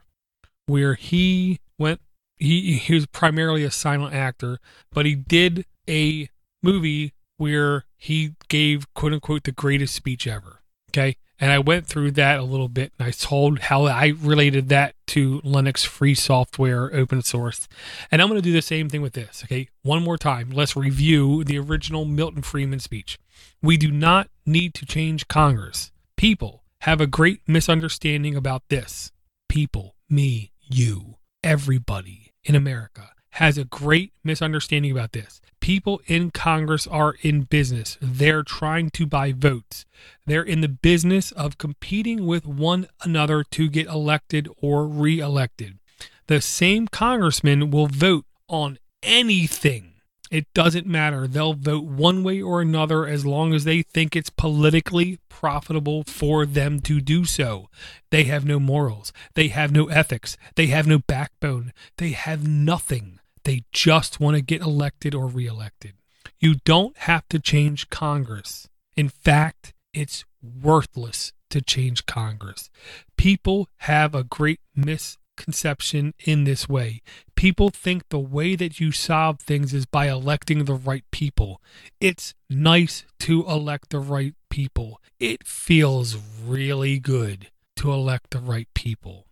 where 0.67 0.95
he 0.95 1.61
went. 1.79 2.01
He 2.39 2.79
he 2.79 2.95
was 2.95 3.07
primarily 3.07 3.63
a 3.63 3.71
silent 3.71 4.15
actor, 4.15 4.59
but 4.91 5.07
he 5.07 5.15
did 5.15 5.65
a 5.89 6.29
movie 6.63 7.13
where 7.39 7.85
he 7.97 8.35
gave 8.49 8.93
quote 8.95 9.15
unquote 9.15 9.45
the 9.45 9.53
greatest 9.53 9.95
speech 9.95 10.27
ever. 10.27 10.61
Okay. 10.91 11.17
And 11.41 11.53
I 11.53 11.61
went 11.61 11.87
through 11.87 12.11
that 12.13 12.41
a 12.41 12.43
little 12.43 12.69
bit 12.69 12.93
and 12.99 13.07
I 13.07 13.13
told 13.13 13.61
how 13.61 13.87
I 13.87 14.13
related 14.21 14.69
that 14.71 14.95
to 15.09 15.41
Linux 15.43 15.87
free 15.87 16.15
software, 16.15 16.93
open 16.93 17.23
source. 17.23 17.69
And 18.11 18.21
I'm 18.21 18.29
going 18.29 18.41
to 18.41 18.45
do 18.45 18.53
the 18.53 18.61
same 18.61 18.89
thing 18.89 19.03
with 19.03 19.13
this. 19.13 19.43
Okay. 19.45 19.69
One 19.83 20.03
more 20.03 20.19
time. 20.19 20.51
Let's 20.51 20.77
review 20.77 21.45
the 21.45 21.59
original 21.59 22.05
Milton 22.05 22.43
Friedman 22.43 22.81
speech. 22.81 23.19
We 23.63 23.77
do 23.77 23.91
not 23.91 24.29
need 24.45 24.75
to 24.75 24.87
change 24.87 25.29
Congress. 25.29 25.93
People 26.17 26.65
have 26.83 27.01
a 27.01 27.07
great 27.07 27.41
misunderstanding 27.47 28.35
about 28.35 28.63
this. 28.69 29.13
People, 29.49 29.95
me, 30.11 30.53
you, 30.61 31.17
everybody 31.43 32.35
in 32.45 32.55
America 32.55 33.11
has 33.39 33.57
a 33.57 33.65
great 33.65 34.13
misunderstanding 34.25 34.91
about 34.91 35.13
this. 35.13 35.41
People 35.61 36.01
in 36.07 36.31
Congress 36.31 36.87
are 36.87 37.15
in 37.23 37.43
business. 37.43 37.97
They're 38.01 38.43
trying 38.43 38.91
to 38.91 39.07
buy 39.07 39.33
votes. 39.33 39.87
They're 40.27 40.43
in 40.43 40.61
the 40.61 40.69
business 40.69 41.31
of 41.33 41.59
competing 41.59 42.27
with 42.27 42.47
one 42.47 42.89
another 43.03 43.45
to 43.45 43.69
get 43.69 43.87
elected 43.87 44.49
or 44.61 44.87
reelected. 44.87 45.79
The 46.27 46.41
same 46.41 46.89
congressman 46.89 47.71
will 47.71 47.87
vote 47.87 48.25
on 48.49 48.79
anything 49.03 49.95
it 50.31 50.53
doesn't 50.53 50.87
matter. 50.87 51.27
They'll 51.27 51.55
vote 51.55 51.85
one 51.85 52.23
way 52.23 52.43
or 52.43 52.61
another 52.61 53.07
as 53.07 53.25
long 53.25 53.55
as 53.55 53.65
they 53.65 53.83
think 53.83 54.15
it's 54.15 54.31
politically 54.31 55.19
profitable 55.29 56.05
for 56.05 56.45
them 56.45 56.81
to 56.81 57.01
do 57.01 57.25
so. 57.25 57.71
They 58.11 58.25
have 58.25 58.45
no 58.45 58.61
morals. 58.61 59.13
They 59.35 59.49
have 59.49 59.73
no 59.73 59.87
ethics. 59.87 60.37
They 60.55 60.67
have 60.67 60.87
no 60.87 60.99
backbone. 60.99 61.73
They 61.97 62.11
have 62.11 62.47
nothing. 62.47 63.21
They 63.49 63.63
just 63.73 64.21
want 64.21 64.37
to 64.37 64.43
get 64.43 64.61
elected 64.61 65.15
or 65.15 65.27
reelected. 65.27 65.95
You 66.39 66.57
don't 66.67 66.95
have 66.99 67.27
to 67.31 67.39
change 67.39 67.89
Congress. 67.89 68.69
In 68.95 69.09
fact, 69.09 69.73
it's 69.95 70.27
worthless 70.43 71.33
to 71.49 71.63
change 71.63 72.05
Congress. 72.05 72.69
People 73.17 73.71
have 73.79 74.15
a 74.15 74.23
great 74.23 74.61
misconception 74.77 76.13
in 76.27 76.45
this 76.45 76.69
way. 76.69 77.01
People 77.37 77.71
think 77.71 78.11
the 78.11 78.19
way 78.19 78.55
that 78.55 78.81
you 78.81 78.93
solve 78.93 79.41
things 79.41 79.73
is 79.73 79.87
by 79.87 80.11
electing 80.11 80.67
the 80.67 80.75
right 80.75 81.05
people. 81.11 81.63
It's 82.03 82.35
nice 82.51 83.07
to 83.21 83.47
elect 83.47 83.89
the 83.89 83.99
right 83.99 84.35
people. 84.51 85.01
It 85.19 85.47
feels 85.47 86.19
really 86.45 86.99
good 86.99 87.49
to 87.77 87.95
elect 87.95 88.33
the 88.33 88.41
right 88.41 88.69
people. 88.75 89.25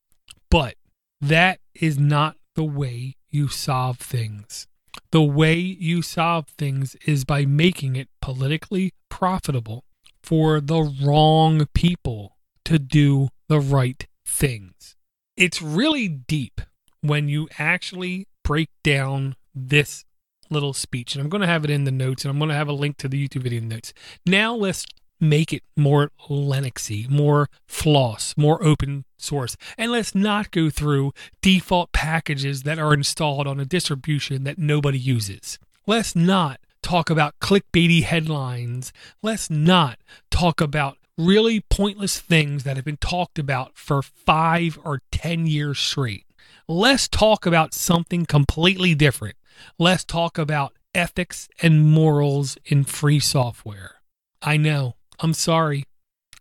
But 0.50 0.76
that 1.20 1.60
is 1.74 1.98
not 1.98 2.38
the 2.54 2.64
way 2.64 3.16
you 3.36 3.48
solve 3.48 3.98
things. 3.98 4.66
The 5.12 5.22
way 5.22 5.56
you 5.56 6.00
solve 6.00 6.48
things 6.56 6.96
is 7.06 7.24
by 7.24 7.44
making 7.44 7.96
it 7.96 8.08
politically 8.22 8.94
profitable 9.10 9.84
for 10.22 10.60
the 10.60 10.82
wrong 11.02 11.66
people 11.74 12.36
to 12.64 12.78
do 12.78 13.28
the 13.48 13.60
right 13.60 14.06
things. 14.24 14.96
It's 15.36 15.60
really 15.60 16.08
deep 16.08 16.62
when 17.02 17.28
you 17.28 17.48
actually 17.58 18.26
break 18.42 18.70
down 18.82 19.36
this 19.54 20.04
little 20.48 20.72
speech. 20.72 21.14
And 21.14 21.22
I'm 21.22 21.28
going 21.28 21.42
to 21.42 21.46
have 21.46 21.64
it 21.64 21.70
in 21.70 21.84
the 21.84 21.92
notes 21.92 22.24
and 22.24 22.30
I'm 22.30 22.38
going 22.38 22.48
to 22.48 22.54
have 22.54 22.68
a 22.68 22.72
link 22.72 22.96
to 22.98 23.08
the 23.08 23.28
YouTube 23.28 23.42
video 23.42 23.60
notes. 23.60 23.92
Now 24.24 24.54
let's 24.54 24.86
make 25.20 25.52
it 25.52 25.62
more 25.76 26.10
Linuxy, 26.28 27.08
more 27.08 27.48
floss, 27.66 28.34
more 28.36 28.62
open 28.62 29.04
source. 29.16 29.56
And 29.78 29.92
let's 29.92 30.14
not 30.14 30.50
go 30.50 30.70
through 30.70 31.12
default 31.42 31.92
packages 31.92 32.62
that 32.62 32.78
are 32.78 32.94
installed 32.94 33.46
on 33.46 33.60
a 33.60 33.64
distribution 33.64 34.44
that 34.44 34.58
nobody 34.58 34.98
uses. 34.98 35.58
Let's 35.86 36.16
not 36.16 36.60
talk 36.82 37.10
about 37.10 37.38
clickbaity 37.40 38.02
headlines. 38.02 38.92
Let's 39.22 39.50
not 39.50 39.98
talk 40.30 40.60
about 40.60 40.98
really 41.18 41.60
pointless 41.70 42.18
things 42.20 42.64
that 42.64 42.76
have 42.76 42.84
been 42.84 42.98
talked 42.98 43.38
about 43.38 43.76
for 43.76 44.02
five 44.02 44.78
or 44.84 45.00
10 45.10 45.46
years 45.46 45.78
straight. 45.78 46.26
Let's 46.68 47.08
talk 47.08 47.46
about 47.46 47.74
something 47.74 48.26
completely 48.26 48.94
different. 48.94 49.36
Let's 49.78 50.04
talk 50.04 50.36
about 50.38 50.74
ethics 50.94 51.48
and 51.62 51.86
morals 51.86 52.56
in 52.64 52.84
free 52.84 53.20
software. 53.20 53.96
I 54.42 54.56
know 54.56 54.94
I'm 55.18 55.34
sorry. 55.34 55.84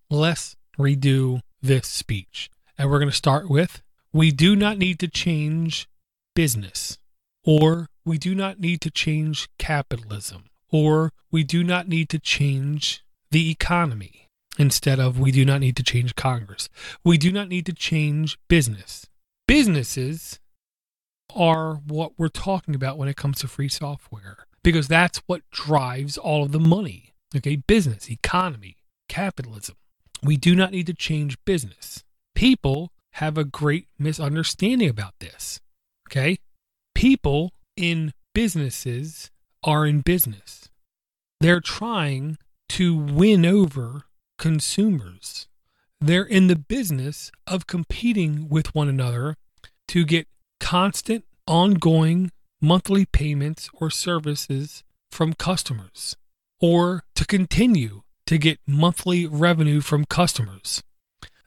Let's 0.09 0.55
redo 0.77 1.41
this 1.61 1.87
speech. 1.87 2.49
And 2.77 2.89
we're 2.89 2.99
going 2.99 3.09
to 3.09 3.15
start 3.15 3.49
with 3.49 3.81
We 4.11 4.31
do 4.31 4.55
not 4.55 4.77
need 4.77 4.99
to 4.99 5.07
change 5.07 5.87
business, 6.35 6.97
or 7.43 7.87
we 8.03 8.17
do 8.17 8.35
not 8.35 8.59
need 8.59 8.81
to 8.81 8.91
change 8.91 9.49
capitalism, 9.57 10.45
or 10.71 11.11
we 11.31 11.43
do 11.43 11.63
not 11.63 11.87
need 11.87 12.09
to 12.09 12.19
change 12.19 13.03
the 13.31 13.49
economy 13.49 14.29
instead 14.57 14.99
of 14.99 15.19
we 15.19 15.31
do 15.31 15.43
not 15.45 15.59
need 15.59 15.75
to 15.77 15.83
change 15.83 16.15
Congress. 16.15 16.69
We 17.03 17.17
do 17.17 17.31
not 17.31 17.49
need 17.49 17.65
to 17.65 17.73
change 17.73 18.37
business. 18.47 19.07
Businesses 19.47 20.39
are 21.35 21.75
what 21.87 22.13
we're 22.17 22.29
talking 22.29 22.75
about 22.75 22.97
when 22.97 23.09
it 23.09 23.17
comes 23.17 23.39
to 23.39 23.47
free 23.47 23.69
software 23.69 24.45
because 24.63 24.87
that's 24.87 25.21
what 25.27 25.41
drives 25.51 26.17
all 26.17 26.43
of 26.43 26.51
the 26.51 26.59
money. 26.59 27.13
Okay, 27.35 27.55
business, 27.55 28.09
economy, 28.09 28.77
capitalism. 29.09 29.75
We 30.21 30.37
do 30.37 30.55
not 30.55 30.71
need 30.71 30.87
to 30.87 30.93
change 30.93 31.37
business. 31.45 32.03
People 32.33 32.91
have 33.13 33.37
a 33.37 33.43
great 33.45 33.87
misunderstanding 33.97 34.89
about 34.89 35.13
this. 35.19 35.59
Okay, 36.09 36.37
people 36.93 37.51
in 37.75 38.13
businesses 38.33 39.31
are 39.63 39.85
in 39.85 40.01
business. 40.01 40.69
They're 41.39 41.61
trying 41.61 42.37
to 42.69 42.95
win 42.95 43.45
over 43.45 44.03
consumers. 44.37 45.47
They're 46.01 46.23
in 46.23 46.47
the 46.47 46.55
business 46.55 47.31
of 47.47 47.67
competing 47.67 48.49
with 48.49 48.75
one 48.75 48.89
another 48.89 49.35
to 49.89 50.05
get 50.05 50.27
constant, 50.59 51.25
ongoing 51.47 52.31
monthly 52.61 53.05
payments 53.05 53.69
or 53.73 53.89
services 53.89 54.83
from 55.11 55.33
customers 55.33 56.15
or 56.59 57.03
to 57.15 57.25
continue 57.25 58.03
to 58.25 58.37
get 58.37 58.59
monthly 58.65 59.25
revenue 59.27 59.81
from 59.81 60.05
customers. 60.05 60.81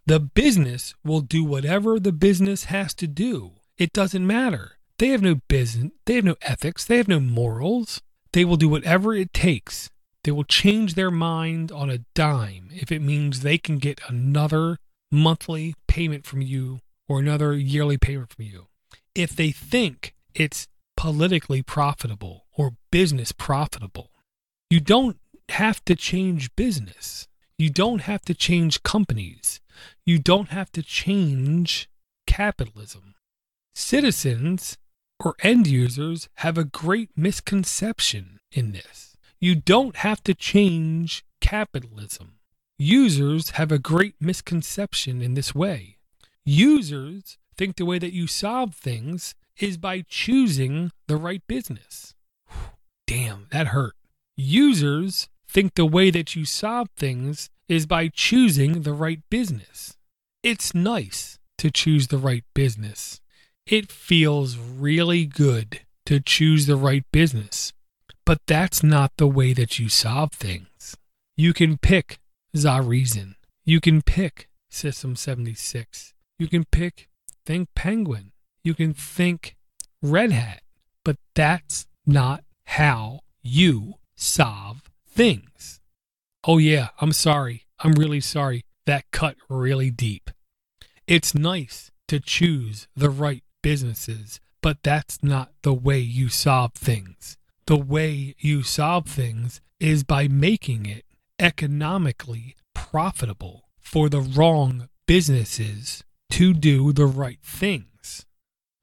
The 0.06 0.20
business 0.20 0.94
will 1.04 1.20
do 1.20 1.44
whatever 1.44 2.00
the 2.00 2.12
business 2.12 2.64
has 2.64 2.94
to 2.94 3.06
do. 3.06 3.52
It 3.76 3.92
doesn't 3.92 4.26
matter. 4.26 4.78
They 4.98 5.08
have 5.08 5.22
no 5.22 5.36
business, 5.48 5.92
they 6.06 6.14
have 6.14 6.24
no 6.24 6.36
ethics, 6.42 6.84
they 6.84 6.96
have 6.96 7.08
no 7.08 7.20
morals. 7.20 8.00
They 8.32 8.44
will 8.44 8.56
do 8.56 8.68
whatever 8.68 9.14
it 9.14 9.32
takes. 9.32 9.90
They 10.24 10.32
will 10.32 10.44
change 10.44 10.94
their 10.94 11.10
mind 11.10 11.72
on 11.72 11.88
a 11.88 12.04
dime 12.14 12.70
if 12.72 12.90
it 12.92 13.00
means 13.00 13.40
they 13.40 13.58
can 13.58 13.78
get 13.78 14.00
another 14.08 14.78
monthly 15.10 15.74
payment 15.86 16.26
from 16.26 16.42
you 16.42 16.80
or 17.08 17.20
another 17.20 17.54
yearly 17.54 17.96
payment 17.96 18.32
from 18.32 18.44
you. 18.44 18.66
If 19.14 19.34
they 19.34 19.50
think 19.50 20.14
it's 20.34 20.68
politically 20.96 21.62
profitable 21.62 22.46
or 22.52 22.76
business 22.90 23.32
profitable, 23.32 24.10
you 24.70 24.80
don't 24.80 25.18
have 25.50 25.84
to 25.86 25.94
change 25.94 26.54
business. 26.56 27.28
You 27.56 27.70
don't 27.70 28.02
have 28.02 28.22
to 28.22 28.34
change 28.34 28.82
companies. 28.82 29.60
You 30.04 30.18
don't 30.18 30.50
have 30.50 30.70
to 30.72 30.82
change 30.82 31.88
capitalism. 32.26 33.14
Citizens 33.74 34.76
or 35.22 35.34
end 35.42 35.66
users 35.66 36.28
have 36.36 36.58
a 36.58 36.64
great 36.64 37.10
misconception 37.16 38.40
in 38.52 38.72
this. 38.72 39.16
You 39.40 39.54
don't 39.54 39.96
have 39.96 40.22
to 40.24 40.34
change 40.34 41.24
capitalism. 41.40 42.34
Users 42.78 43.50
have 43.50 43.72
a 43.72 43.78
great 43.78 44.14
misconception 44.20 45.22
in 45.22 45.34
this 45.34 45.54
way. 45.54 45.96
Users 46.44 47.38
think 47.56 47.76
the 47.76 47.84
way 47.84 47.98
that 47.98 48.12
you 48.12 48.26
solve 48.26 48.74
things 48.74 49.34
is 49.58 49.76
by 49.76 50.04
choosing 50.08 50.92
the 51.08 51.16
right 51.16 51.42
business. 51.48 52.14
Damn, 53.06 53.46
that 53.50 53.68
hurt. 53.68 53.94
Users 54.40 55.28
think 55.48 55.74
the 55.74 55.84
way 55.84 56.12
that 56.12 56.36
you 56.36 56.44
solve 56.44 56.88
things 56.96 57.50
is 57.68 57.86
by 57.86 58.06
choosing 58.06 58.82
the 58.82 58.92
right 58.92 59.20
business. 59.30 59.96
It's 60.44 60.76
nice 60.76 61.40
to 61.58 61.72
choose 61.72 62.06
the 62.06 62.18
right 62.18 62.44
business. 62.54 63.20
It 63.66 63.90
feels 63.90 64.56
really 64.56 65.26
good 65.26 65.80
to 66.06 66.20
choose 66.20 66.66
the 66.66 66.76
right 66.76 67.04
business. 67.10 67.72
But 68.24 68.38
that's 68.46 68.84
not 68.84 69.10
the 69.16 69.26
way 69.26 69.54
that 69.54 69.80
you 69.80 69.88
solve 69.88 70.32
things. 70.32 70.96
You 71.36 71.52
can 71.52 71.76
pick 71.76 72.20
Zareason. 72.56 73.34
You 73.64 73.80
can 73.80 74.02
pick 74.02 74.48
System 74.70 75.16
76. 75.16 76.14
You 76.38 76.46
can 76.46 76.64
pick 76.70 77.08
Think 77.44 77.70
Penguin. 77.74 78.30
You 78.62 78.74
can 78.74 78.94
think 78.94 79.56
Red 80.00 80.30
Hat. 80.30 80.62
But 81.04 81.16
that's 81.34 81.88
not 82.06 82.44
how 82.66 83.20
you 83.42 83.97
solve 84.18 84.82
things. 85.08 85.80
Oh, 86.44 86.58
yeah, 86.58 86.88
I'm 87.00 87.12
sorry. 87.12 87.66
I'm 87.80 87.92
really 87.92 88.20
sorry. 88.20 88.62
That 88.86 89.10
cut 89.12 89.36
really 89.48 89.90
deep. 89.90 90.30
It's 91.06 91.34
nice 91.34 91.90
to 92.08 92.20
choose 92.20 92.88
the 92.96 93.10
right 93.10 93.42
businesses, 93.62 94.40
but 94.62 94.82
that's 94.82 95.22
not 95.22 95.52
the 95.62 95.74
way 95.74 95.98
you 95.98 96.28
solve 96.28 96.72
things. 96.74 97.36
The 97.66 97.76
way 97.76 98.34
you 98.38 98.62
solve 98.62 99.06
things 99.06 99.60
is 99.78 100.04
by 100.04 100.26
making 100.26 100.86
it 100.86 101.04
economically 101.38 102.56
profitable 102.74 103.68
for 103.78 104.08
the 104.08 104.20
wrong 104.20 104.88
businesses 105.06 106.02
to 106.30 106.54
do 106.54 106.92
the 106.92 107.06
right 107.06 107.40
things. 107.42 108.24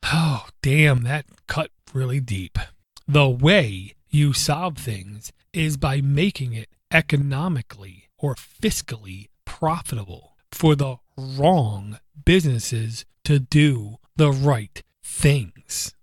Oh, 0.04 0.48
damn, 0.62 1.02
that 1.04 1.26
cut 1.48 1.72
really 1.94 2.20
deep. 2.20 2.60
The 3.08 3.28
way 3.28 3.95
you 4.16 4.32
solve 4.32 4.78
things 4.78 5.34
is 5.52 5.76
by 5.76 6.00
making 6.00 6.54
it 6.54 6.70
economically 6.90 8.10
or 8.18 8.34
fiscally 8.34 9.28
profitable 9.44 10.38
for 10.52 10.74
the 10.74 10.96
wrong 11.18 12.00
businesses 12.24 13.06
to 13.26 13.40
do 13.40 13.98
the 14.16 14.32
right 14.32 14.82
things. 15.04 15.94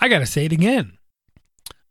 I 0.00 0.08
got 0.08 0.20
to 0.20 0.26
say 0.26 0.46
it 0.46 0.52
again. 0.52 0.96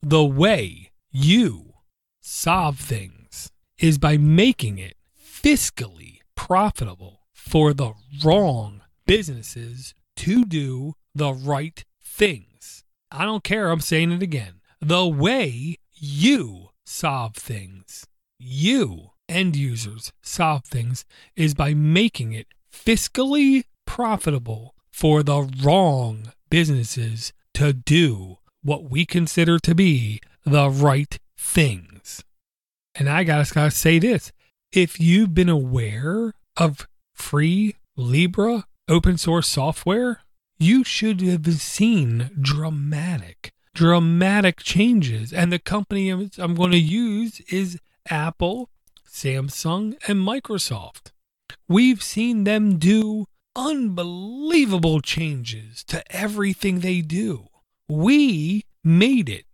The 0.02 0.26
way 0.26 0.92
you 1.12 1.76
solve 2.20 2.80
things 2.80 3.52
is 3.78 4.00
by 4.00 4.18
making 4.18 4.80
it 4.80 4.96
fiscally 5.24 6.20
profitable 6.36 7.28
for 7.32 7.74
the 7.74 7.94
wrong 8.24 8.82
businesses 9.06 9.94
to 10.16 10.46
do 10.46 10.96
the 11.14 11.32
right 11.32 11.86
things. 12.04 12.84
I 13.12 13.26
don't 13.26 13.44
care. 13.44 13.70
I'm 13.70 13.82
saying 13.82 14.12
it 14.12 14.24
again. 14.24 14.62
The 14.84 15.08
way 15.08 15.78
you 15.94 16.72
solve 16.86 17.36
things. 17.36 18.06
You, 18.38 19.12
end 19.30 19.56
users, 19.56 20.12
solve 20.22 20.66
things 20.66 21.06
is 21.38 21.54
by 21.54 21.74
making 21.74 22.34
it 22.34 22.48
fiscally 22.70 23.64
profitable 23.86 24.76
for 24.92 25.24
the 25.24 25.50
wrong 25.64 26.34
businesses 26.50 27.32
to 27.54 27.72
do 27.72 28.40
what 28.62 28.92
we 28.92 29.06
consider 29.06 29.58
to 29.60 29.74
be 29.74 30.20
the 30.46 30.70
right 30.70 31.18
things. 31.38 32.26
And 32.94 33.08
I 33.08 33.24
gotta, 33.24 33.54
gotta 33.54 33.72
say 33.72 34.00
this 34.00 34.34
if 34.74 35.00
you've 35.00 35.34
been 35.34 35.48
aware 35.48 36.34
of 36.58 36.90
free 37.14 37.76
Libre 37.96 38.66
open 38.90 39.18
source 39.18 39.48
software, 39.48 40.20
you 40.60 40.84
should 40.84 41.22
have 41.22 41.48
seen 41.54 42.32
dramatic, 42.42 43.54
dramatic 43.74 44.60
changes. 44.60 45.34
And 45.34 45.52
the 45.52 45.60
company 45.60 46.10
I'm 46.10 46.56
going 46.56 46.72
to 46.72 46.78
use 46.78 47.40
is 47.42 47.80
Apple, 48.10 48.70
Samsung, 49.08 49.96
and 50.08 50.20
Microsoft. 50.20 51.12
We've 51.68 52.04
seen 52.04 52.44
them 52.44 52.78
do 52.78 53.26
unbelievable 53.56 55.02
changes 55.02 55.84
to 55.86 56.04
everything 56.16 56.80
they 56.80 57.02
do. 57.02 57.48
We 57.88 58.64
made 58.84 59.30
it 59.30 59.46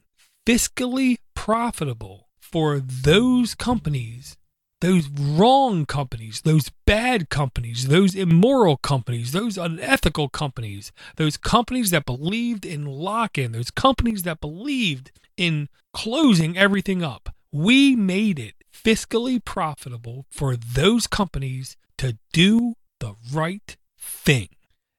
fiscally 0.46 1.18
profitable 1.36 2.30
for 2.40 2.80
those 2.80 3.54
companies 3.56 4.38
those 4.82 5.10
wrong 5.10 5.86
companies, 5.86 6.42
those 6.42 6.72
bad 6.86 7.30
companies, 7.30 7.88
those 7.88 8.16
immoral 8.16 8.78
companies, 8.78 9.32
those 9.32 9.58
unethical 9.58 10.30
companies, 10.30 10.92
those 11.18 11.38
companies 11.38 11.92
that 11.92 12.06
believed 12.06 12.66
in 12.66 12.86
lock 12.86 13.38
in, 13.38 13.52
those 13.52 13.72
companies 13.72 14.24
that 14.24 14.40
believed 14.40 15.12
in 15.36 15.68
closing 15.94 16.58
everything 16.58 17.04
up. 17.04 17.36
We 17.52 17.96
made 17.96 18.40
it 18.40 18.56
fiscally 18.74 19.44
profitable 19.44 20.26
for 20.30 20.56
those 20.56 21.08
companies 21.08 21.76
to 21.98 22.18
do 22.32 22.76
the 23.00 23.16
right 23.34 23.76
thing. 23.98 24.50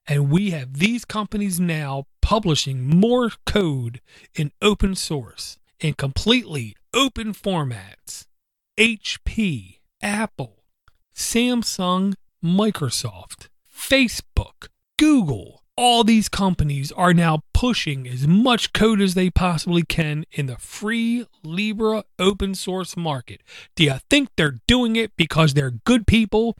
And 0.07 0.29
we 0.29 0.51
have 0.51 0.77
these 0.77 1.05
companies 1.05 1.59
now 1.59 2.05
publishing 2.21 2.87
more 2.87 3.31
code 3.45 4.01
in 4.35 4.51
open 4.61 4.95
source 4.95 5.57
in 5.79 5.93
completely 5.93 6.75
open 6.93 7.33
formats 7.33 8.25
HP, 8.77 9.79
Apple, 10.01 10.63
Samsung, 11.15 12.13
Microsoft, 12.43 13.47
Facebook, 13.69 14.69
Google, 14.97 15.63
all 15.75 16.03
these 16.03 16.29
companies 16.29 16.91
are 16.91 17.13
now 17.13 17.43
pushing 17.53 18.07
as 18.07 18.27
much 18.27 18.71
code 18.71 19.01
as 19.01 19.13
they 19.13 19.29
possibly 19.29 19.83
can 19.83 20.25
in 20.31 20.45
the 20.45 20.57
free 20.57 21.25
Libre 21.43 22.03
open 22.19 22.55
source 22.55 22.95
market. 22.95 23.41
Do 23.75 23.83
you 23.83 23.95
think 24.09 24.29
they're 24.35 24.59
doing 24.67 24.95
it 24.95 25.15
because 25.15 25.53
they're 25.53 25.71
good 25.71 26.07
people 26.07 26.55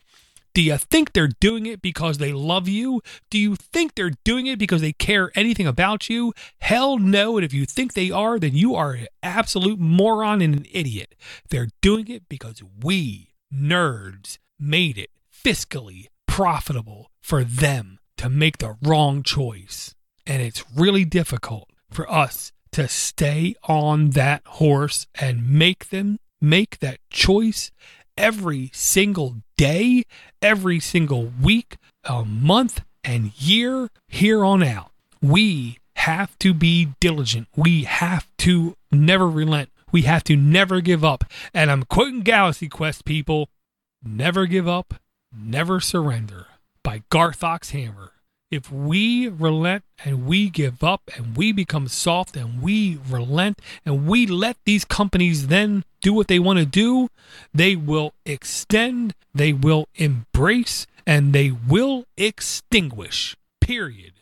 do 0.54 0.62
you 0.62 0.78
think 0.78 1.14
they're 1.14 1.30
doing 1.40 1.66
it 1.66 1.82
because 1.82 2.18
they 2.18 2.34
love 2.34 2.68
you? 2.68 3.02
Do 3.30 3.38
you 3.38 3.56
think 3.56 3.96
they're 3.96 4.14
doing 4.24 4.48
it 4.48 4.60
because 4.60 4.82
they 4.82 4.94
care 4.94 5.32
anything 5.36 5.68
about 5.68 6.10
you? 6.10 6.34
Hell 6.60 6.98
no. 6.98 7.38
And 7.38 7.46
if 7.46 7.54
you 7.54 7.66
think 7.66 7.94
they 7.94 8.12
are, 8.12 8.38
then 8.38 8.56
you 8.56 8.76
are 8.76 8.94
an 8.94 9.08
absolute 9.24 9.80
moron 9.80 10.42
and 10.42 10.56
an 10.56 10.66
idiot. 10.72 11.16
They're 11.50 11.70
doing 11.82 12.10
it 12.10 12.28
because 12.28 12.62
we, 12.84 13.30
nerds, 13.54 14.38
made 14.60 14.98
it 14.98 15.10
fiscally 15.34 16.08
profitable 16.28 17.10
for 17.22 17.44
them 17.44 18.00
to 18.18 18.30
make 18.30 18.58
the 18.58 18.78
wrong 18.82 19.24
choice. 19.24 19.96
And 20.28 20.42
it's 20.42 20.64
really 20.76 21.06
difficult 21.06 21.70
for 21.90 22.10
us 22.12 22.52
to 22.74 22.88
stay 22.88 23.56
on 23.64 24.12
that 24.12 24.44
horse 24.46 25.08
and 25.16 25.50
make 25.50 25.90
them 25.90 26.20
make 26.42 26.80
that 26.80 27.00
choice 27.10 27.72
every 28.18 28.72
single 28.74 29.38
day, 29.58 30.04
every 30.42 30.80
single 30.80 31.32
week, 31.42 31.78
a 32.04 32.26
month, 32.26 32.82
and 33.04 33.40
year 33.40 33.90
here 34.08 34.44
on 34.46 34.64
out. 34.64 34.92
We 35.22 35.78
have 35.98 36.38
to 36.40 36.54
be 36.54 36.90
diligent. 37.00 37.48
We 37.56 37.84
have 37.84 38.26
to 38.40 38.76
never 38.92 39.30
relent. 39.30 39.70
We 39.92 40.04
have 40.04 40.24
to 40.26 40.36
never 40.36 40.82
give 40.82 41.04
up. 41.04 41.26
And 41.54 41.70
I'm 41.70 41.84
quoting 41.84 42.22
Galaxy 42.22 42.68
Quest 42.68 43.06
people 43.06 43.50
never 44.04 44.46
give 44.46 44.68
up, 44.68 44.96
never 45.36 45.80
surrender 45.80 46.48
by 46.84 47.04
Garth 47.10 47.42
Oxhammer. 47.42 48.10
If 48.52 48.70
we 48.70 49.30
relent 49.30 49.86
and 50.04 50.26
we 50.26 50.50
give 50.50 50.84
up 50.84 51.10
and 51.16 51.38
we 51.38 51.54
become 51.54 51.88
soft 51.88 52.36
and 52.36 52.62
we 52.62 53.00
relent 53.10 53.60
and 53.86 54.06
we 54.06 54.28
let 54.28 54.58
these 54.66 54.84
companies 54.84 55.48
then 55.48 55.86
do 56.02 56.14
what 56.14 56.28
they 56.28 56.38
want 56.38 56.60
to 56.60 56.66
do, 56.66 57.08
they 57.54 57.78
will 57.78 58.14
extend, 58.26 59.14
they 59.34 59.54
will 59.54 59.88
embrace, 59.96 60.86
and 61.08 61.32
they 61.32 61.50
will 61.50 62.04
extinguish. 62.18 63.38
Period. 63.62 64.14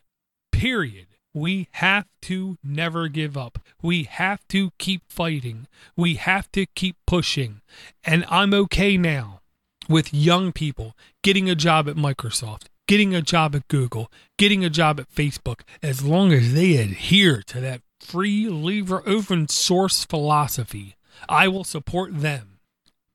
Period. 0.52 1.08
We 1.34 1.68
have 1.74 2.06
to 2.24 2.58
never 2.64 3.08
give 3.08 3.36
up. 3.36 3.60
We 3.82 4.04
have 4.04 4.48
to 4.50 4.72
keep 4.78 5.02
fighting. 5.10 5.68
We 5.96 6.16
have 6.16 6.52
to 6.52 6.68
keep 6.68 6.98
pushing. 7.08 7.62
And 8.04 8.26
I'm 8.30 8.54
okay 8.54 8.96
now 8.96 9.40
with 9.88 10.14
young 10.14 10.52
people 10.52 10.96
getting 11.24 11.50
a 11.50 11.56
job 11.56 11.90
at 11.90 11.96
Microsoft, 11.96 12.66
getting 12.90 13.14
a 13.14 13.22
job 13.22 13.56
at 13.56 13.68
Google, 13.68 14.12
getting 14.40 14.66
a 14.66 14.70
job 14.70 15.00
at 15.00 15.14
Facebook, 15.14 15.62
as 15.84 16.04
long 16.04 16.34
as 16.34 16.56
they 16.56 16.76
adhere 16.76 17.44
to 17.46 17.62
that 17.62 17.82
free, 18.00 18.50
Libre, 18.50 19.04
open 19.06 19.48
source 19.48 20.04
philosophy, 20.06 20.96
I 21.30 21.48
will 21.50 21.64
support 21.64 22.20
them 22.22 22.58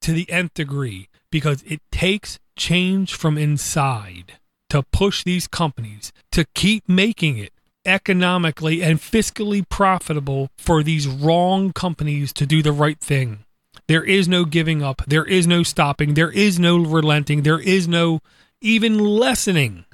to 0.03 0.13
the 0.13 0.31
nth 0.31 0.55
degree 0.55 1.09
because 1.33 1.65
it 1.67 1.81
takes 1.91 2.39
change 2.57 3.15
from 3.15 3.37
inside 3.37 4.35
to 4.71 4.85
push 4.93 5.25
these 5.25 5.49
companies 5.49 6.13
to 6.31 6.45
keep 6.55 6.89
making 6.89 7.39
it 7.39 7.53
economically 7.85 8.81
and 8.81 9.01
fiscally 9.01 9.69
profitable 9.69 10.51
for 10.57 10.85
these 10.85 11.09
wrong 11.09 11.73
companies 11.73 12.33
to 12.35 12.47
do 12.47 12.63
the 12.63 12.71
right 12.71 13.01
thing. 13.01 13.41
There 13.89 14.05
is 14.05 14.29
no 14.29 14.45
giving 14.45 14.85
up. 14.85 15.03
There 15.09 15.25
is 15.25 15.49
no 15.49 15.65
stopping. 15.65 16.15
There 16.15 16.31
is 16.31 16.61
no 16.61 16.79
relenting. 16.79 17.43
There 17.43 17.59
is 17.59 17.89
no 17.89 18.21
even 18.65 18.99
lessening. 18.99 19.85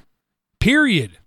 Period. 0.59 1.17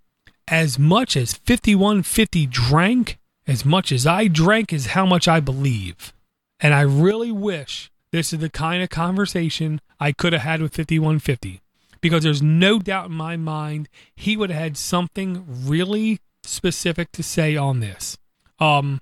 As 0.47 0.77
much 0.77 1.15
as 1.15 1.33
5150 1.33 2.47
drank, 2.47 3.19
as 3.47 3.63
much 3.63 3.91
as 3.91 4.07
I 4.07 4.27
drank 4.27 4.73
is 4.73 4.87
how 4.87 5.05
much 5.05 5.27
I 5.27 5.39
believe. 5.39 6.11
And 6.59 6.73
I 6.73 6.81
really 6.81 7.31
wish 7.31 7.91
this 8.11 8.33
is 8.33 8.39
the 8.39 8.49
kind 8.49 8.81
of 8.81 8.89
conversation 8.89 9.79
I 9.99 10.11
could 10.11 10.33
have 10.33 10.41
had 10.41 10.61
with 10.61 10.75
5150 10.75 11.61
because 12.01 12.23
there's 12.23 12.41
no 12.41 12.79
doubt 12.79 13.07
in 13.07 13.11
my 13.13 13.37
mind 13.37 13.89
he 14.15 14.35
would 14.37 14.49
have 14.49 14.61
had 14.61 14.77
something 14.77 15.45
really 15.47 16.19
specific 16.43 17.11
to 17.11 17.23
say 17.23 17.55
on 17.55 17.79
this. 17.79 18.17
Um, 18.59 19.01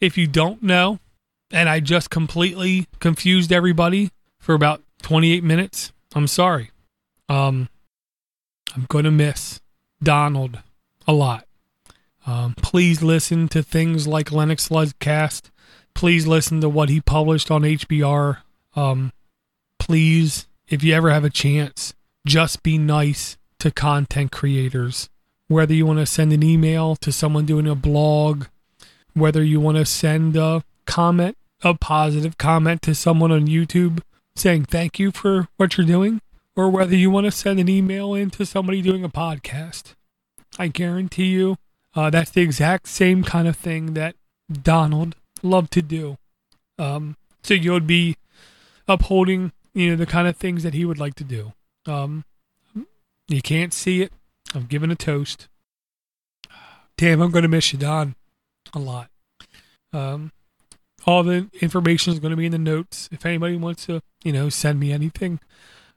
if 0.00 0.16
you 0.16 0.26
don't 0.26 0.62
know, 0.62 0.98
and 1.50 1.68
I 1.68 1.80
just 1.80 2.10
completely 2.10 2.86
confused 3.00 3.52
everybody 3.52 4.10
for 4.38 4.54
about 4.54 4.82
28 5.02 5.42
minutes, 5.42 5.92
I'm 6.14 6.26
sorry. 6.26 6.70
Um, 7.28 7.68
I'm 8.74 8.86
going 8.88 9.04
to 9.04 9.10
miss 9.10 9.60
Donald 10.02 10.60
a 11.06 11.12
lot. 11.12 11.46
Um, 12.26 12.54
please 12.56 13.02
listen 13.02 13.48
to 13.48 13.62
things 13.62 14.06
like 14.06 14.30
Linux 14.30 14.70
Lugcast. 14.70 15.50
Please 15.94 16.26
listen 16.26 16.60
to 16.60 16.68
what 16.68 16.88
he 16.88 17.00
published 17.00 17.50
on 17.50 17.62
HPR. 17.62 18.38
Um, 18.76 19.12
please, 19.78 20.46
if 20.68 20.84
you 20.84 20.94
ever 20.94 21.10
have 21.10 21.24
a 21.24 21.30
chance, 21.30 21.94
just 22.26 22.62
be 22.62 22.78
nice 22.78 23.36
to 23.58 23.70
content 23.70 24.30
creators. 24.30 25.08
Whether 25.48 25.74
you 25.74 25.86
want 25.86 25.98
to 25.98 26.06
send 26.06 26.32
an 26.32 26.44
email 26.44 26.94
to 26.96 27.10
someone 27.10 27.46
doing 27.46 27.66
a 27.66 27.74
blog, 27.74 28.46
whether 29.14 29.42
you 29.42 29.60
want 29.60 29.78
to 29.78 29.84
send 29.84 30.36
a 30.36 30.62
comment, 30.86 31.36
a 31.62 31.74
positive 31.74 32.38
comment 32.38 32.82
to 32.82 32.94
someone 32.94 33.32
on 33.32 33.46
YouTube 33.46 34.00
saying 34.36 34.66
thank 34.66 34.98
you 34.98 35.10
for 35.10 35.48
what 35.56 35.76
you're 35.76 35.86
doing, 35.86 36.20
or 36.56 36.68
whether 36.68 36.96
you 36.96 37.10
want 37.10 37.26
to 37.26 37.30
send 37.30 37.60
an 37.60 37.68
email 37.68 38.14
in 38.14 38.30
to 38.30 38.44
somebody 38.44 38.82
doing 38.82 39.04
a 39.04 39.08
podcast. 39.08 39.94
I 40.58 40.68
guarantee 40.68 41.26
you 41.26 41.56
uh, 41.94 42.10
that's 42.10 42.30
the 42.30 42.42
exact 42.42 42.88
same 42.88 43.24
kind 43.24 43.48
of 43.48 43.56
thing 43.56 43.94
that 43.94 44.14
Donald 44.50 45.16
loved 45.42 45.72
to 45.72 45.82
do. 45.82 46.16
Um, 46.78 47.16
so 47.42 47.54
you 47.54 47.72
would 47.72 47.86
be 47.86 48.16
upholding, 48.86 49.52
you 49.74 49.90
know, 49.90 49.96
the 49.96 50.06
kind 50.06 50.28
of 50.28 50.36
things 50.36 50.62
that 50.62 50.74
he 50.74 50.84
would 50.84 50.98
like 50.98 51.14
to 51.16 51.24
do. 51.24 51.52
Um, 51.86 52.24
you 53.28 53.42
can't 53.42 53.72
see 53.72 54.02
it. 54.02 54.12
I'm 54.54 54.66
giving 54.66 54.90
a 54.90 54.96
toast. 54.96 55.48
Damn, 56.96 57.20
I'm 57.20 57.30
going 57.30 57.42
to 57.42 57.48
miss 57.48 57.72
you, 57.72 57.78
Don, 57.78 58.14
a 58.74 58.78
lot. 58.78 59.08
Um, 59.92 60.32
all 61.06 61.22
the 61.22 61.48
information 61.60 62.12
is 62.12 62.18
going 62.18 62.30
to 62.30 62.36
be 62.36 62.46
in 62.46 62.52
the 62.52 62.58
notes. 62.58 63.08
If 63.10 63.24
anybody 63.24 63.56
wants 63.56 63.86
to, 63.86 64.02
you 64.22 64.32
know, 64.32 64.48
send 64.48 64.78
me 64.78 64.92
anything, 64.92 65.40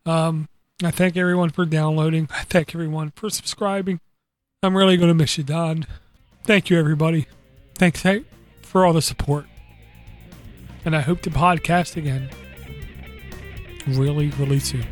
um, 0.05 0.47
I 0.83 0.91
thank 0.91 1.17
everyone 1.17 1.49
for 1.49 1.65
downloading. 1.65 2.27
I 2.31 2.43
thank 2.43 2.73
everyone 2.75 3.11
for 3.15 3.29
subscribing. 3.29 3.99
I'm 4.61 4.75
really 4.75 4.97
going 4.97 5.09
to 5.09 5.13
miss 5.13 5.37
you, 5.37 5.43
Don. 5.43 5.85
Thank 6.43 6.69
you, 6.69 6.79
everybody. 6.79 7.27
Thanks 7.75 8.03
for 8.61 8.85
all 8.85 8.93
the 8.93 9.01
support. 9.01 9.45
And 10.85 10.95
I 10.95 11.01
hope 11.01 11.21
to 11.21 11.29
podcast 11.29 11.95
again 11.95 12.29
really, 13.87 14.29
really 14.29 14.59
soon. 14.59 14.85